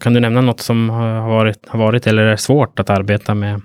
kan 0.00 0.14
du 0.14 0.20
nämna 0.20 0.40
något 0.40 0.60
som 0.60 0.90
har 0.90 1.28
varit, 1.28 1.68
har 1.68 1.78
varit 1.78 2.06
eller 2.06 2.22
är 2.22 2.36
svårt 2.36 2.78
att 2.78 2.90
arbeta 2.90 3.34
med, 3.34 3.62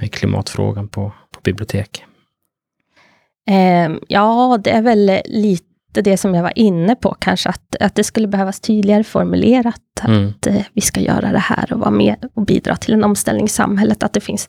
med 0.00 0.12
klimatfrågan 0.12 0.88
på, 0.88 1.12
på 1.34 1.40
bibliotek? 1.44 2.04
Ehm, 3.50 4.00
ja, 4.08 4.58
det 4.64 4.70
är 4.70 4.82
väl 4.82 5.20
lite 5.24 5.64
det 6.02 6.16
som 6.16 6.34
jag 6.34 6.42
var 6.42 6.58
inne 6.58 6.94
på, 6.94 7.16
kanske 7.18 7.48
att, 7.48 7.76
att 7.80 7.94
det 7.94 8.04
skulle 8.04 8.28
behövas 8.28 8.60
tydligare 8.60 9.04
formulerat 9.04 9.82
Mm. 10.04 10.28
att 10.28 10.46
eh, 10.46 10.62
vi 10.72 10.80
ska 10.80 11.00
göra 11.00 11.32
det 11.32 11.38
här 11.38 11.72
och 11.72 11.80
vara 11.80 11.90
med 11.90 12.16
och 12.34 12.44
bidra 12.44 12.76
till 12.76 12.94
en 12.94 13.04
omställning 13.04 13.44
i 13.44 13.48
samhället, 13.48 14.02
att 14.02 14.12
det 14.12 14.20
finns 14.20 14.48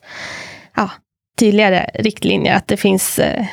ja, 0.76 0.90
tydligare 1.38 1.90
riktlinjer, 1.94 2.54
att 2.54 2.68
det 2.68 2.76
finns 2.76 3.18
eh, 3.18 3.46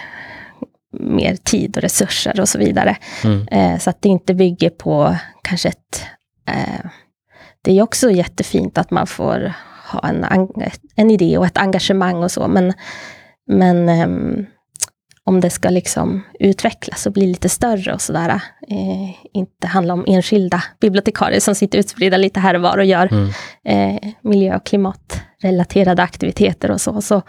mer 1.00 1.36
tid 1.36 1.78
och 1.78 1.84
resurser 1.84 2.40
och 2.40 2.50
så 2.50 2.60
vidare. 2.60 2.98
Mm. 3.24 3.48
Eh, 3.48 3.80
så 3.80 3.90
att 3.90 4.02
det 4.02 4.10
inte 4.10 4.34
bygger 4.34 4.70
på 4.70 5.16
kanske 5.44 5.70
ett... 5.70 6.06
Eh, 6.48 6.90
det 7.62 7.72
är 7.80 7.82
också 7.82 8.12
jättefint 8.12 8.78
att 8.78 8.92
man 8.92 9.08
får 9.08 9.54
ha 9.92 10.00
en, 10.10 10.26
en 10.96 11.12
idé 11.12 11.38
och 11.38 11.46
ett 11.46 11.58
engagemang 11.58 12.24
och 12.24 12.32
så, 12.32 12.48
men, 12.48 12.74
men 13.48 13.90
ehm, 13.90 14.46
om 15.24 15.40
det 15.42 15.50
ska 15.50 15.70
liksom 15.70 16.24
utvecklas 16.40 17.06
och 17.06 17.12
bli 17.14 17.28
lite 17.28 17.50
större 17.50 17.94
och 17.94 18.02
sådär, 18.02 18.30
eh, 18.70 19.26
inte 19.34 19.68
handla 19.68 19.94
om 19.94 20.04
enskilda 20.08 20.64
bibliotekarier 20.82 21.40
som 21.40 21.56
sitter 21.56 21.80
utspridda 21.80 22.18
lite 22.18 22.40
här 22.40 22.54
och 22.54 22.62
var 22.62 22.78
och 22.78 22.86
gör 22.86 23.10
Mm. 23.12 23.30
eh, 23.66 24.10
miljö 24.22 24.56
och 24.56 24.66
klimatrelaterade 24.66 26.04
aktiviteter 26.04 26.72
och 26.72 26.82
så, 26.82 27.02
så, 27.02 27.22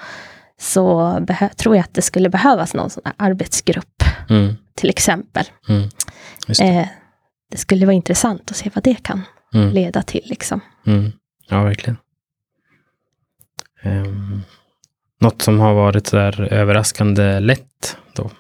så 0.61 1.19
tror 1.57 1.77
jag 1.77 1.83
att 1.83 1.95
det 1.95 2.03
skulle 2.03 2.29
behövas 2.31 2.75
någon 2.75 2.91
sån 2.91 3.03
här 3.05 3.15
arbetsgrupp, 3.17 4.03
Mm. 4.31 4.55
till 4.75 4.89
exempel. 4.91 5.45
Mm. 5.69 5.89
Eh, 6.63 6.89
det 7.51 7.57
skulle 7.57 7.87
vara 7.87 7.95
intressant 7.95 8.51
att 8.51 8.57
se 8.57 8.71
vad 8.75 8.85
det 8.85 9.03
kan 9.03 9.23
Mm. 9.55 9.69
leda 9.71 10.03
till. 10.03 10.23
Liksom. 10.25 10.61
Mm. 10.87 11.13
Ja, 11.49 11.63
verkligen. 11.63 11.97
Um, 13.85 14.43
något 15.21 15.43
som 15.43 15.61
har 15.61 15.75
varit 15.75 16.07
så 16.07 16.17
där 16.17 16.53
överraskande 16.53 17.41
lätt 17.41 17.97
då? 18.15 18.31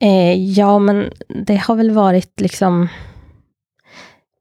Eh, 0.00 0.34
ja, 0.52 0.78
men 0.78 1.10
det 1.46 1.56
har 1.56 1.76
väl 1.76 1.90
varit 1.90 2.40
liksom... 2.40 2.88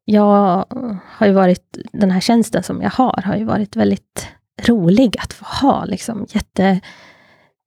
Jag 0.06 0.66
har 1.06 1.28
ju 1.28 1.34
varit, 1.34 1.78
den 1.94 2.12
här 2.12 2.20
tjänsten 2.20 2.64
som 2.64 2.82
jag 2.82 2.90
har, 2.90 3.22
har 3.26 3.36
ju 3.36 3.44
varit 3.44 3.76
väldigt 3.76 4.28
rolig 4.66 5.16
att 5.20 5.34
få 5.34 5.46
ha. 5.46 5.86
Liksom, 5.86 6.26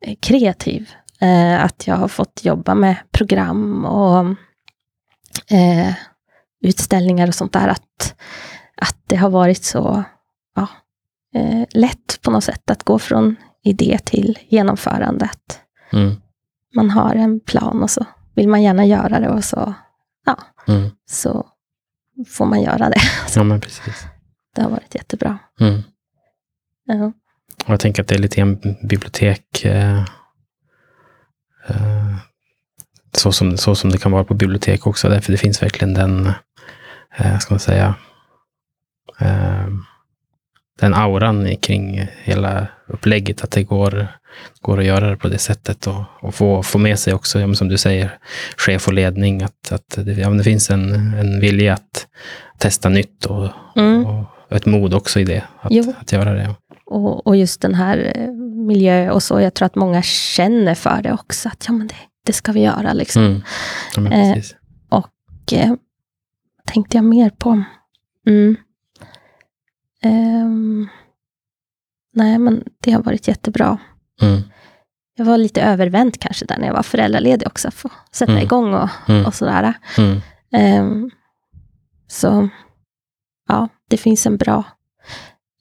jättekreativ. 0.03 0.91
Eh, 1.21 1.65
att 1.65 1.87
jag 1.87 1.97
har 1.97 2.09
fått 2.09 2.45
jobba 2.45 2.75
med 2.75 2.97
program 3.11 3.85
och 3.85 4.25
eh, 5.51 5.95
utställningar 6.63 7.29
och 7.29 7.35
sånt 7.35 7.53
där, 7.53 7.69
att, 7.69 8.15
att 8.77 8.97
det 9.07 9.17
har 9.17 9.31
varit 9.31 9.65
så 9.65 10.05
ja, 10.57 10.69
eh, 11.35 11.65
lätt 11.71 12.19
på 12.23 12.31
något 12.31 12.45
sätt 12.45 12.71
att 12.71 12.83
gå 12.83 12.99
från 12.99 13.37
idé 13.65 13.99
till 14.05 14.39
genomförandet. 14.49 15.61
Mm. 15.93 16.15
Man 16.75 16.91
har 16.91 17.15
en 17.15 17.41
plan 17.41 17.83
och 17.83 17.91
så 17.91 18.05
vill 18.35 18.49
man 18.49 18.63
gärna 18.63 18.85
göra 18.87 19.21
det 19.21 19.29
och 19.29 19.45
så, 19.45 19.75
ja, 20.27 20.39
Mm. 20.69 20.91
så 21.11 21.47
får 22.29 22.47
man 22.47 22.63
göra 22.63 22.89
det. 22.91 23.01
Ja, 23.37 23.43
men 23.43 23.61
precis. 23.61 24.05
Det 24.55 24.63
har 24.63 24.71
varit 24.71 24.95
jättebra. 24.95 25.39
Mm. 25.61 25.83
Ja. 26.85 27.13
Jag 27.67 27.81
tänker 27.81 28.03
att 28.03 28.09
det 28.09 28.15
är 28.15 28.19
lite 28.19 28.37
grann 28.37 28.61
bibliotek. 28.83 29.65
Eh, 29.65 29.99
eh, 31.69 32.06
så, 33.17 33.33
som, 33.33 33.57
så 33.57 33.75
som 33.75 33.91
det 33.91 33.99
kan 33.99 34.13
vara 34.13 34.25
på 34.25 34.35
bibliotek 34.35 34.87
också. 34.87 35.09
Därför 35.09 35.33
det 35.33 35.39
finns 35.39 35.63
verkligen 35.63 35.95
den, 35.95 36.33
eh, 37.19 37.39
ska 37.39 37.55
man 37.55 37.61
säga, 37.61 37.95
eh, 39.21 39.67
den 40.81 40.95
auran 40.95 41.57
kring 41.57 42.07
hela 42.23 42.67
upplägget. 42.87 43.45
Att 43.45 43.51
det 43.51 43.63
går, 43.63 44.09
går 44.61 44.79
att 44.79 44.85
göra 44.85 45.11
det 45.11 45.17
på 45.17 45.29
det 45.29 45.39
sättet. 45.39 45.87
Och, 45.87 46.03
och 46.21 46.35
få, 46.35 46.63
få 46.63 46.79
med 46.79 46.99
sig 46.99 47.15
också, 47.15 47.41
ja, 47.41 47.55
som 47.55 47.69
du 47.69 47.79
säger, 47.79 48.19
chef 48.57 48.87
och 48.87 48.93
ledning. 48.95 49.43
Att, 49.43 49.73
att 49.73 49.99
det, 50.07 50.13
ja, 50.13 50.31
det 50.31 50.45
finns 50.45 50.71
en, 50.71 50.93
en 51.15 51.41
vilja 51.41 51.75
att 51.75 52.07
testa 52.59 52.89
nytt 52.89 53.25
och, 53.27 53.49
Mm. 53.77 54.07
och 54.07 54.25
ett 54.51 54.67
mod 54.67 54.95
också 54.95 55.21
i 55.21 55.25
det. 55.25 55.43
Att, 55.61 55.73
Jo. 55.73 55.95
att 56.01 56.13
göra 56.13 56.33
det. 56.33 56.55
Och, 56.87 57.27
och 57.27 57.37
just 57.37 57.61
den 57.61 57.75
här 57.75 58.13
eh, 58.15 58.33
miljö 58.67 59.11
och 59.11 59.23
så, 59.23 59.41
jag 59.41 59.55
tror 59.55 59.67
att 59.67 59.75
många 59.75 60.03
känner 60.03 60.75
för 60.75 61.03
det 61.03 61.13
också, 61.13 61.49
att 61.49 61.65
ja 61.67 61.73
men 61.73 61.87
det, 61.87 61.95
det 62.27 62.33
ska 62.33 62.53
vi 62.53 62.61
göra 62.63 62.93
liksom. 62.93 63.23
Mm. 63.97 64.13
Ja, 64.13 64.17
Eh. 64.37 64.43
Och 64.89 65.53
eh, 65.53 65.75
tänkte 66.67 66.97
jag 66.97 67.05
mer 67.05 67.31
på? 67.31 67.63
Mm. 68.27 68.57
Ehm, 70.03 70.89
nej, 72.15 72.39
men 72.39 72.65
det 72.83 72.91
har 72.93 73.03
varit 73.03 73.29
jättebra. 73.29 73.79
Mm. 74.23 74.43
Jag 75.17 75.25
var 75.25 75.39
lite 75.39 75.63
övervänd 75.63 76.21
kanske 76.21 76.45
där 76.47 76.59
när 76.59 76.67
jag 76.67 76.75
var 76.75 76.83
föräldraledig 76.83 77.47
också, 77.49 77.71
för 77.71 77.89
att 77.89 78.15
sätta 78.15 78.33
Mm. 78.33 78.45
igång 78.45 78.75
och, 78.75 78.89
Mm. 79.09 79.27
och 79.27 79.35
sådär. 79.35 79.75
Mm. 79.99 80.21
Ehm, 80.53 81.11
så 82.09 82.49
ja, 83.49 83.69
det 83.89 83.97
finns 83.97 84.27
en 84.27 84.37
bra, 84.37 84.65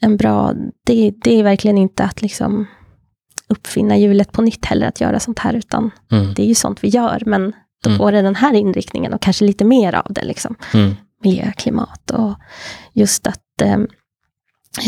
en 0.01 0.17
bra 0.17 0.53
det, 0.85 1.11
det 1.23 1.39
är 1.39 1.43
verkligen 1.43 1.77
inte 1.77 2.03
att 2.03 2.21
liksom 2.21 2.67
uppfinna 3.47 3.97
hjulet 3.97 4.31
på 4.31 4.41
nytt 4.41 4.65
heller 4.65 4.87
att 4.87 5.01
göra 5.01 5.19
sånt 5.19 5.39
här, 5.39 5.53
utan 5.53 5.91
Mm. 6.11 6.33
det 6.33 6.43
är 6.43 6.47
ju 6.47 6.55
sånt 6.55 6.83
vi 6.83 6.87
gör, 6.87 7.23
men 7.25 7.53
då 7.83 7.89
Mm. 7.89 7.97
får 7.97 8.11
det 8.11 8.21
den 8.21 8.35
här 8.35 8.53
inriktningen 8.53 9.13
och 9.13 9.21
kanske 9.21 9.45
lite 9.45 9.65
mer 9.65 9.95
av 9.95 10.13
det. 10.13 10.23
Liksom. 10.23 10.55
Mm. 10.73 10.95
Miljö, 11.23 11.51
klimat 11.51 12.11
och 12.11 12.35
just 12.93 13.27
att 13.27 13.61
eh, 13.61 13.73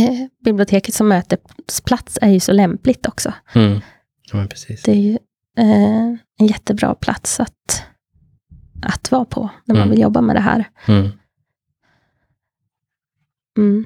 eh, 0.06 0.28
biblioteket 0.44 0.94
som 0.94 1.08
mötesplats 1.08 2.18
är 2.22 2.30
ju 2.30 2.40
så 2.40 2.52
lämpligt 2.52 3.08
också. 3.08 3.34
Mm. 3.56 3.82
Ja, 4.34 4.46
precis. 4.50 4.84
Det 4.84 4.92
är 4.92 4.96
ju 4.96 5.18
eh, 5.58 6.08
en 6.40 6.48
jättebra 6.48 6.96
plats 6.96 7.40
att, 7.40 7.84
att 8.86 9.12
vara 9.12 9.26
på 9.26 9.50
när 9.66 9.76
man 9.76 9.82
Mm. 9.84 9.90
vill 9.92 10.02
jobba 10.02 10.22
med 10.22 10.36
det 10.36 10.40
här. 10.40 10.70
Mm. 10.88 11.10
Mm. 13.58 13.86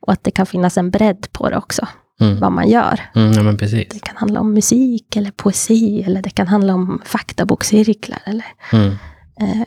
Och 0.00 0.12
att 0.12 0.24
det 0.24 0.30
kan 0.30 0.46
finnas 0.46 0.78
en 0.78 0.90
bredd 0.90 1.26
på 1.32 1.50
det 1.50 1.56
också, 1.56 1.88
Mm. 2.22 2.40
vad 2.40 2.52
man 2.52 2.68
gör. 2.68 3.00
Mm. 3.14 3.32
Ja. 3.32 3.52
Det 3.90 4.00
kan 4.02 4.16
handla 4.16 4.40
om 4.40 4.54
musik 4.54 5.16
eller 5.16 5.30
poesi 5.30 6.02
eller 6.02 6.22
det 6.22 6.30
kan 6.30 6.48
handla 6.48 6.74
om 6.74 7.02
faktabokscirklar 7.04 8.18
eller 8.24 8.44
Mm. 8.72 8.88
eh, 9.40 9.66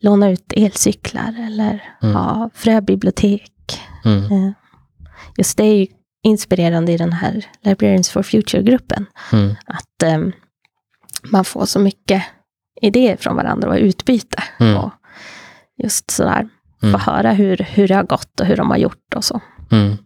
låna 0.00 0.30
ut 0.30 0.52
elcyklar 0.56 1.34
eller 1.46 1.82
Mm. 2.02 2.14
ha 2.14 2.50
fröbibliotek. 2.54 3.80
Mm. 4.04 4.24
Eh, 4.32 4.52
just 5.36 5.56
det 5.56 5.64
är 5.64 5.74
ju 5.74 5.86
inspirerande 6.22 6.92
i 6.92 6.96
den 6.96 7.12
här 7.12 7.44
Librarians 7.62 8.10
for 8.10 8.22
Future-gruppen. 8.22 9.06
Mm. 9.32 9.54
Att 9.66 10.02
eh, 10.02 10.18
man 11.30 11.44
får 11.44 11.64
så 11.66 11.78
mycket 11.78 12.22
idéer 12.82 13.16
från 13.16 13.36
varandra 13.36 13.68
och 13.68 13.76
utbyte. 13.76 14.42
Och 14.78 14.90
just 15.82 16.10
sådär, 16.10 16.48
få 16.80 16.98
höra 16.98 17.32
hur, 17.32 17.56
hur 17.56 17.88
det 17.88 17.94
har 17.94 18.02
gått 18.02 18.40
och 18.40 18.46
hur 18.46 18.56
de 18.56 18.70
har 18.70 18.76
gjort 18.76 19.14
och 19.14 19.24
så. 19.24 19.40
Mm. 19.70 19.96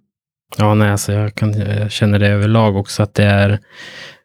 Ja, 0.58 0.74
nej, 0.74 0.90
alltså 0.90 1.12
jag, 1.12 1.34
kan, 1.34 1.60
jag 1.60 1.90
känner 1.90 2.18
det 2.18 2.28
överlag 2.28 2.76
också 2.76 3.02
att 3.02 3.14
det 3.14 3.24
är 3.24 3.58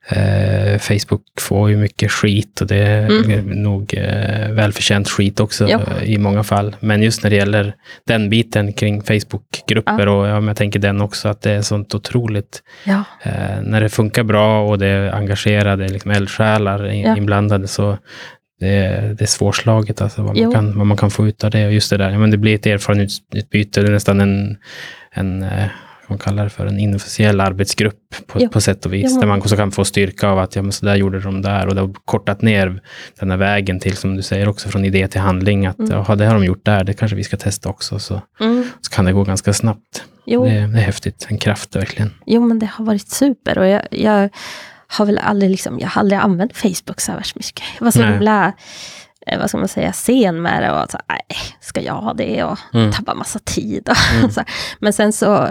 eh, 0.09 0.79
Facebook 0.79 1.21
får 1.39 1.69
ju 1.69 1.77
mycket 1.77 2.11
skit 2.11 2.61
och 2.61 2.67
det 2.67 2.75
är 2.77 3.05
Mm. 3.25 3.45
nog 3.63 3.93
eh, 3.97 4.49
välförtjänt 4.51 5.09
skit 5.09 5.39
också 5.39 5.67
Jo. 5.69 5.79
eh, 6.01 6.03
i 6.11 6.17
många 6.17 6.43
fall. 6.43 6.75
Men 6.79 7.03
just 7.03 7.23
när 7.23 7.29
det 7.29 7.35
gäller 7.35 7.75
den 8.07 8.29
biten 8.29 8.73
kring 8.73 9.01
Facebookgrupper 9.01 10.07
och 10.07 10.27
ja, 10.27 10.41
jag 10.45 10.57
tänker 10.57 10.79
den 10.79 11.01
också 11.01 11.27
att 11.29 11.41
det 11.41 11.51
är 11.51 11.61
sånt 11.61 11.95
otroligt 11.95 12.63
Ja. 12.83 13.03
eh, 13.23 13.61
när 13.61 13.81
det 13.81 13.89
funkar 13.89 14.23
bra 14.23 14.67
och 14.69 14.77
det 14.79 14.87
är 14.87 15.11
engagerade 15.11 15.87
liksom 15.87 16.11
eldsjälar 16.11 16.87
in, 16.91 17.01
Ja. 17.05 17.17
inblandade 17.17 17.67
så 17.67 17.97
det 18.59 18.67
är, 18.75 19.01
det 19.13 19.21
är 19.23 19.27
svårslaget 19.27 20.01
alltså, 20.01 20.21
vad, 20.21 20.37
man 20.37 20.51
kan, 20.53 20.77
vad 20.77 20.87
man 20.87 20.97
kan 20.97 21.11
få 21.11 21.27
ut 21.27 21.43
av 21.43 21.51
det. 21.51 21.65
Och 21.65 21.73
just 21.73 21.89
det 21.89 21.97
där, 21.97 22.09
ja, 22.11 22.17
men 22.19 22.31
det 22.31 22.37
blir 22.37 22.55
ett 22.55 22.65
erfarenhetsutbyte, 22.65 23.81
det 23.81 23.87
är 23.87 23.91
nästan 23.91 24.21
en, 24.21 24.57
en 25.11 25.45
man 26.09 26.17
kallar 26.17 26.43
det 26.43 26.49
för, 26.49 26.65
en 26.65 26.79
inofficiell 26.79 27.41
arbetsgrupp 27.41 27.99
på, 28.27 28.39
Jo. 28.41 28.49
på 28.49 28.61
sätt 28.61 28.85
och 28.85 28.93
vis. 28.93 29.11
Jo. 29.13 29.19
Där 29.19 29.27
man 29.27 29.39
också 29.39 29.55
kan 29.55 29.71
få 29.71 29.85
styrka 29.85 30.27
av 30.27 30.39
att 30.39 30.55
ja, 30.55 30.61
men 30.61 30.71
så 30.71 30.85
där 30.85 30.95
gjorde 30.95 31.19
de 31.19 31.41
där 31.41 31.67
och 31.67 31.75
det 31.75 31.81
har 31.81 31.93
kortat 32.05 32.41
ner 32.41 32.81
den 33.19 33.31
här 33.31 33.37
vägen 33.37 33.79
till, 33.79 33.97
som 33.97 34.15
du 34.15 34.21
säger 34.21 34.47
också, 34.49 34.69
från 34.69 34.85
idé 34.85 35.07
till 35.07 35.21
handling. 35.21 35.65
Att 35.65 35.79
Mm. 35.79 35.91
jaha, 35.91 36.15
det 36.15 36.25
har 36.25 36.33
de 36.33 36.45
gjort 36.45 36.65
där, 36.65 36.83
det 36.83 36.93
kanske 36.93 37.15
vi 37.15 37.23
ska 37.23 37.37
testa 37.37 37.69
också. 37.69 37.99
Så, 37.99 38.21
Mm. 38.39 38.69
så 38.81 38.91
kan 38.91 39.05
det 39.05 39.13
gå 39.13 39.23
ganska 39.23 39.53
snabbt. 39.53 40.03
Det, 40.25 40.33
är- 40.33 40.39
det 40.67 40.79
är 40.79 40.83
häftigt, 40.83 41.27
en 41.29 41.37
kraft 41.37 41.75
verkligen. 41.75 42.13
Jo, 42.25 42.41
men 42.47 42.59
det 42.59 42.65
har 42.65 42.85
varit 42.85 43.09
super. 43.09 43.57
Och 43.57 43.67
jag, 43.67 43.81
jag 43.91 44.29
har 44.87 45.05
väl 45.05 45.17
aldrig, 45.17 45.51
liksom, 45.51 45.79
jag 45.79 45.87
har 45.87 45.99
aldrig 45.99 46.19
använt 46.19 46.57
Facebook 46.57 47.01
så 47.01 47.11
här 47.11 47.19
värst 47.19 47.35
mycket. 47.35 47.63
Jag 47.79 47.85
var 47.85 47.91
så 47.91 48.03
himla, 48.03 48.53
eh, 49.27 49.39
vad 49.39 49.49
ska 49.49 49.57
man 49.57 49.67
säga, 49.67 49.93
sen 49.93 50.41
med 50.41 50.63
det. 50.63 50.71
Och 50.71 50.91
så, 50.91 50.97
nej, 51.09 51.19
ska 51.61 51.81
jag 51.81 51.93
ha 51.93 52.13
det? 52.13 52.43
Och 52.43 52.57
Mm. 52.73 52.91
tappa 52.91 53.13
massa 53.13 53.39
tid. 53.39 53.89
Och 53.89 54.15
Mm. 54.19 54.31
Men 54.79 54.93
sen 54.93 55.13
så 55.13 55.49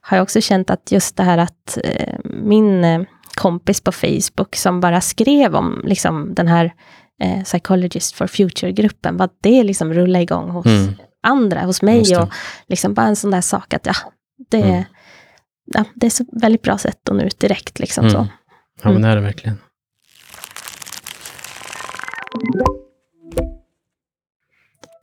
har 0.00 0.16
jag 0.16 0.22
också 0.22 0.40
känt 0.40 0.70
att 0.70 0.92
just 0.92 1.16
det 1.16 1.22
här 1.22 1.38
att 1.38 1.78
eh, 1.84 2.14
min 2.24 2.84
eh, 2.84 3.02
kompis 3.34 3.80
på 3.80 3.92
Facebook 3.92 4.56
som 4.56 4.80
bara 4.80 5.00
skrev 5.00 5.54
om 5.56 5.82
liksom, 5.84 6.34
den 6.34 6.48
här 6.48 6.74
eh, 7.22 7.42
Psychologist 7.42 8.14
for 8.14 8.26
Future-gruppen, 8.26 9.16
vad 9.16 9.30
det 9.40 9.62
liksom 9.62 9.94
rullade 9.94 10.22
igång 10.22 10.50
hos 10.50 10.66
Mm. 10.66 10.94
andra, 11.22 11.60
hos 11.64 11.82
mig. 11.82 12.16
Och 12.16 12.28
liksom 12.68 12.94
bara 12.94 13.06
en 13.06 13.16
sån 13.16 13.30
där 13.30 13.40
sak 13.40 13.74
att 13.74 13.86
ja, 13.86 13.94
det, 14.50 14.62
Mm. 14.62 14.84
ja, 15.64 15.84
det 15.94 16.06
är 16.06 16.10
så 16.10 16.24
väldigt 16.32 16.62
bra 16.62 16.78
sätt 16.78 17.08
att 17.08 17.16
nå 17.16 17.22
ut 17.22 17.40
direkt. 17.40 17.78
Liksom, 17.78 18.04
Mm. 18.04 18.14
så. 18.14 18.26
Ja, 18.82 18.90
men 18.90 19.02
det 19.02 19.08
är 19.08 19.16
det 19.16 19.22
verkligen. 19.22 19.58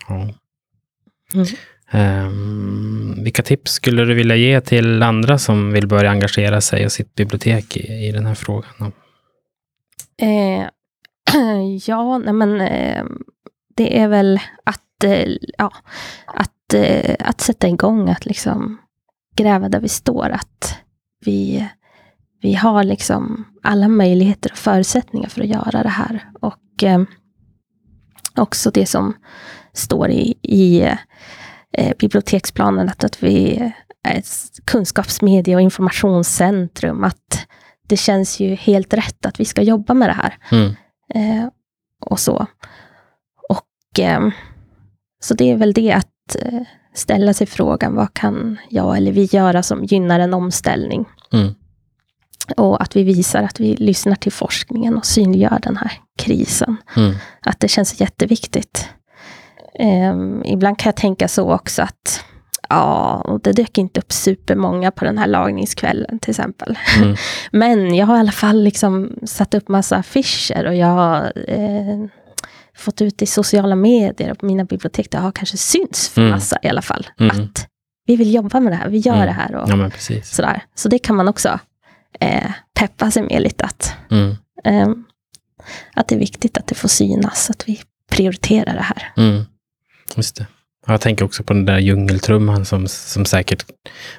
Ja. 0.08 0.28
Um, 1.94 3.24
vilka 3.24 3.44
tips 3.44 3.72
skulle 3.72 4.06
du 4.06 4.14
vilja 4.14 4.36
ge 4.36 4.62
till 4.62 5.04
andra 5.04 5.38
som 5.38 5.72
vill 5.72 5.88
börja 5.88 6.12
engagera 6.12 6.62
sig 6.62 6.86
och 6.86 6.92
sitt 6.92 7.16
bibliotek 7.16 7.78
i, 7.78 8.08
i 8.08 8.12
den 8.12 8.26
här 8.26 8.36
frågan? 8.36 8.92
Eh, 10.22 10.68
ja, 11.88 12.18
nej 12.18 12.34
men 12.34 12.62
eh, 12.62 13.06
det 13.76 14.00
är 14.00 14.08
väl 14.08 14.40
att, 14.64 15.04
eh, 15.04 15.28
ja, 15.58 15.74
att, 16.26 16.74
eh, 16.74 17.16
att 17.20 17.42
sätta 17.42 17.68
igång, 17.68 18.10
att 18.10 18.26
liksom 18.26 18.78
gräva 19.36 19.70
där 19.70 19.80
vi 19.80 19.90
står. 19.90 20.30
Att 20.30 20.78
vi, 21.26 21.70
vi 22.42 22.54
har 22.54 22.84
liksom 22.84 23.46
alla 23.64 23.88
möjligheter 23.88 24.52
och 24.52 24.58
förutsättningar 24.58 25.30
för 25.30 25.42
att 25.42 25.48
göra 25.48 25.84
det 25.84 25.90
här. 25.90 26.30
Och 26.42 26.84
eh, 26.84 27.04
också 28.36 28.72
det 28.72 28.86
som 28.86 29.14
står 29.74 30.10
i, 30.10 30.38
i 30.42 30.90
eh, 31.78 31.94
biblioteksplanen, 32.00 32.90
att, 32.90 33.04
att 33.04 33.24
vi 33.24 33.58
är 34.04 34.18
ett 34.18 34.28
kunskapsmedie 34.66 35.56
och 35.56 35.62
informationscentrum. 35.62 37.04
Att 37.04 37.48
det 37.88 37.98
känns 37.98 38.40
ju 38.40 38.56
helt 38.56 38.94
rätt 38.94 39.26
att 39.26 39.40
vi 39.40 39.46
ska 39.46 39.62
jobba 39.62 39.94
med 39.94 40.10
det 40.10 40.14
här. 40.14 40.38
Mm. 40.52 40.76
Eh, 41.14 41.50
och 42.02 42.20
så. 42.20 42.48
Och 43.50 44.00
eh, 44.00 44.30
så 45.20 45.34
det 45.34 45.52
är 45.52 45.56
väl 45.56 45.74
det 45.74 45.92
att 45.92 46.36
ställa 46.94 47.34
sig 47.34 47.48
frågan, 47.48 47.96
vad 47.96 48.14
kan 48.14 48.58
jag 48.70 48.98
eller 48.98 49.12
vi 49.12 49.24
göra 49.24 49.64
som 49.64 49.84
gynnar 49.84 50.20
en 50.20 50.34
omställning? 50.34 51.06
Mm. 51.34 51.54
Och 52.58 52.82
att 52.82 52.96
vi 52.96 53.04
visar 53.04 53.44
att 53.44 53.60
vi 53.60 53.76
lyssnar 53.76 54.16
till 54.16 54.32
forskningen 54.32 54.98
och 54.98 55.06
synliggör 55.06 55.60
den 55.62 55.78
här 55.78 55.92
krisen. 56.18 56.78
Mm. 56.96 57.16
Att 57.42 57.60
det 57.60 57.68
känns 57.68 58.02
jätteviktigt. 58.02 58.90
Eh, 59.80 60.16
ibland 60.54 60.78
kan 60.80 60.90
jag 60.90 60.96
tänka 60.96 61.28
så 61.28 61.52
också 61.54 61.82
att 61.82 62.24
Ja, 62.70 63.22
och 63.26 63.42
det 63.42 63.52
dök 63.52 63.78
inte 63.78 64.00
upp 64.00 64.12
supermånga 64.12 64.92
på 64.92 65.06
den 65.06 65.18
här 65.18 65.28
lagningskvällen 65.28 66.20
till 66.20 66.30
exempel. 66.30 66.78
Mm. 66.98 67.16
Men 67.52 67.96
jag 67.96 68.06
har 68.06 68.18
i 68.18 68.20
alla 68.20 68.32
fall 68.32 68.64
liksom 68.64 69.12
satt 69.26 69.54
upp 69.54 69.68
massa 69.68 69.96
affischer 69.98 70.66
och 70.68 70.76
jag 70.76 70.88
har 70.88 71.34
eh, 71.48 72.06
fått 72.78 73.02
ut 73.02 73.22
i 73.22 73.26
sociala 73.26 73.76
medier 73.76 74.32
och 74.32 74.38
på 74.40 74.46
mina 74.46 74.64
bibliotek, 74.66 75.12
det 75.12 75.18
har 75.18 75.32
kanske 75.32 75.58
synts 75.58 76.10
för 76.10 76.22
Mm. 76.22 76.32
massa 76.32 76.58
i 76.64 76.68
alla 76.70 76.82
fall. 76.82 77.08
Mm. 77.20 77.38
Att 77.42 77.68
vi 78.06 78.16
vill 78.16 78.34
jobba 78.34 78.60
med 78.60 78.72
det 78.72 78.76
här, 78.78 78.90
vi 78.90 78.98
gör 78.98 79.14
Mm. 79.16 79.26
det 79.26 79.34
här 79.34 79.56
och 79.56 79.70
Ja, 79.70 79.76
sådär. 80.24 80.62
Så 80.76 80.90
det 80.90 81.00
kan 81.00 81.16
man 81.16 81.28
också 81.28 81.60
eh, 82.20 82.52
peppa 82.80 83.12
sig 83.12 83.24
med 83.24 83.42
lite 83.42 83.66
att, 83.66 83.94
ehm, 84.64 85.04
att 85.96 86.08
det 86.08 86.16
är 86.16 86.20
viktigt 86.20 86.58
att 86.58 86.68
det 86.68 86.76
får 86.76 86.90
synas, 86.90 87.50
att 87.50 87.64
vi 87.70 87.82
prioriterar 88.12 88.74
det 88.74 88.82
här. 88.82 89.12
Just 90.16 90.36
det. 90.36 90.48
Ja, 90.88 90.94
Jag 90.94 91.02
tänker 91.02 91.26
också 91.26 91.44
på 91.44 91.54
den 91.54 91.66
där 91.66 91.80
djungeltrumman 91.80 92.66
som, 92.66 92.88
som 92.88 93.26
säkert 93.26 93.66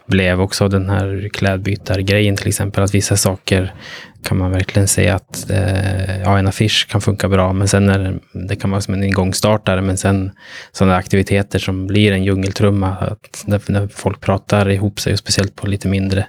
blev 0.07 0.41
också 0.41 0.69
den 0.69 0.91
här 0.91 1.29
klädbytargrejen 1.33 2.37
till 2.37 2.49
exempel. 2.49 2.85
Att 2.85 2.95
vissa 2.95 3.17
saker 3.17 3.75
kan 4.23 4.39
man 4.39 4.51
verkligen 4.51 4.89
säga 4.89 5.15
att 5.15 5.51
eh, 5.51 6.21
ja, 6.23 6.39
en 6.39 6.47
affisch 6.47 6.87
kan 6.91 7.01
funka 7.01 7.29
bra, 7.29 7.53
men 7.53 7.69
sen 7.69 7.89
är 7.89 7.99
det, 7.99 8.19
det 8.49 8.57
kan 8.57 8.71
vara 8.71 8.81
som 8.81 8.95
en 8.95 9.05
igångstartare, 9.05 9.83
men 9.83 9.97
sen 9.97 10.31
sådana 10.73 10.97
aktiviteter 10.97 11.59
som 11.59 11.87
blir 11.87 12.13
en 12.13 12.25
djungeltrumma, 12.25 12.89
att 12.97 13.45
när, 13.47 13.61
när 13.69 13.89
folk 13.89 14.21
pratar 14.21 14.69
ihop 14.71 15.01
sig, 15.01 15.13
och 15.13 15.19
speciellt 15.19 15.57
på 15.57 15.67
lite 15.67 15.89
mindre 15.89 16.27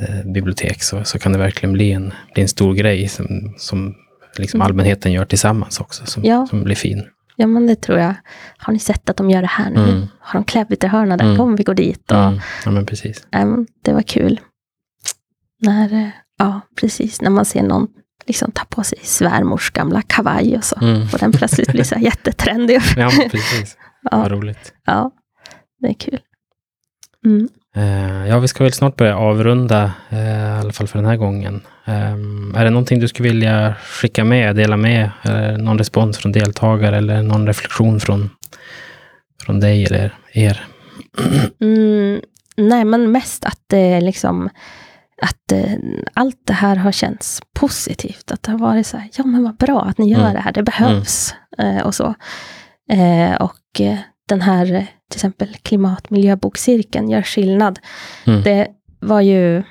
eh, 0.00 0.32
bibliotek, 0.32 0.82
så, 0.82 1.04
så 1.04 1.18
kan 1.18 1.32
det 1.32 1.38
verkligen 1.38 1.72
bli 1.72 1.92
en, 1.92 2.12
bli 2.34 2.42
en 2.42 2.48
stor 2.48 2.74
grej 2.74 3.08
som, 3.08 3.54
som 3.58 3.94
liksom 4.36 4.60
allmänheten 4.60 5.12
gör 5.12 5.24
tillsammans 5.24 5.80
också, 5.80 6.06
som, 6.06 6.24
Ja. 6.24 6.46
som 6.50 6.64
blir 6.64 6.76
fin. 6.76 7.04
Ja, 7.40 7.46
men 7.46 7.66
det 7.66 7.76
tror 7.76 7.98
jag. 7.98 8.14
Har 8.58 8.72
ni 8.72 8.78
sett 8.78 9.10
att 9.10 9.16
de 9.16 9.30
gör 9.30 9.40
det 9.42 9.48
här 9.48 9.70
nu? 9.70 9.82
Mm. 9.90 10.06
Har 10.20 10.40
de 10.40 10.44
klädbytehörna 10.44 11.16
där? 11.16 11.24
Mm. 11.24 11.36
Kom, 11.36 11.56
vi 11.56 11.64
går 11.64 11.74
dit. 11.74 12.10
Och, 12.12 12.18
Mm. 12.18 12.40
Ja, 12.64 12.70
men 12.70 12.86
precis. 12.86 13.26
ehm, 13.30 13.66
det 13.84 13.92
var 13.92 14.02
kul. 14.02 14.40
När, 15.60 15.92
eh, 15.92 16.08
ja, 16.38 16.60
precis, 16.80 17.20
när 17.20 17.30
man 17.30 17.44
ser 17.44 17.62
någon 17.62 17.86
liksom 18.26 18.50
ta 18.52 18.64
på 18.64 18.84
sig 18.84 18.98
svärmors 19.02 19.70
gamla 19.70 20.02
kavaj 20.02 20.56
och 20.56 20.64
så. 20.64 20.76
Mm. 20.80 21.02
Och 21.12 21.18
den 21.18 21.32
plötsligt 21.32 21.72
blir 21.72 21.84
så 21.84 21.94
här 21.94 22.02
jättetrendig. 22.10 22.80
Ja, 22.96 23.10
precis. 23.30 23.76
Vad 24.10 24.24
ja, 24.24 24.28
roligt. 24.28 24.72
ja, 24.84 25.10
det 25.80 25.88
är 25.88 25.94
kul. 25.94 26.20
Mm. 27.26 27.48
Eh, 27.76 28.26
ja, 28.28 28.38
vi 28.38 28.48
ska 28.48 28.64
väl 28.64 28.72
snart 28.72 28.96
börja 28.96 29.16
avrunda, 29.16 29.92
eh, 30.10 30.56
i 30.56 30.60
alla 30.60 30.72
fall 30.72 30.88
för 30.88 30.98
den 30.98 31.08
här 31.08 31.16
gången. 31.16 31.60
Ehm, 31.84 32.54
är 32.56 32.64
det 32.64 32.70
någonting 32.70 33.00
du 33.00 33.08
skulle 33.08 33.28
vilja 33.28 33.74
skicka 33.74 34.24
med, 34.24 34.56
dela 34.56 34.76
med? 34.76 35.10
Eller 35.22 35.58
någon 35.58 35.78
respons 35.78 36.18
från 36.18 36.32
deltagare 36.32 36.96
eller 36.96 37.22
någon 37.22 37.46
reflektion 37.46 38.00
från, 38.00 38.30
från 39.44 39.60
dig 39.60 39.84
eller 39.84 40.14
er? 40.32 40.64
Mm, 41.60 42.20
nej, 42.56 42.84
men 42.84 43.12
mest 43.12 43.44
att 43.44 43.60
det 43.66 44.00
liksom 44.00 44.48
att 45.22 45.52
eh, 45.52 45.72
allt 46.14 46.40
det 46.46 46.52
här 46.52 46.76
har 46.76 46.92
känts 46.92 47.40
positivt. 47.54 48.32
Att 48.32 48.42
det 48.42 48.50
har 48.52 48.58
varit 48.58 48.86
så 48.86 48.96
här, 48.96 49.08
ja 49.16 49.24
men 49.24 49.42
vad 49.44 49.56
bra 49.56 49.82
att 49.82 49.98
ni 49.98 50.10
gör 50.10 50.20
Mm. 50.20 50.32
det 50.32 50.40
här, 50.40 50.52
det 50.52 50.62
behövs. 50.62 51.34
Eh, 51.58 51.80
och 51.86 51.94
så. 51.94 52.14
Eh, 52.92 53.34
och 53.34 53.80
eh, 53.80 53.98
den 54.28 54.40
här, 54.40 54.72
eh, 54.74 54.84
till 55.10 55.16
exempel 55.18 55.56
klimat 55.62 56.10
miljöbokcirkeln 56.10 57.10
gör 57.10 57.22
skillnad. 57.22 57.78
Mm. 58.26 58.42
Det 58.42 58.68
var 59.00 59.20
ju, 59.20 59.62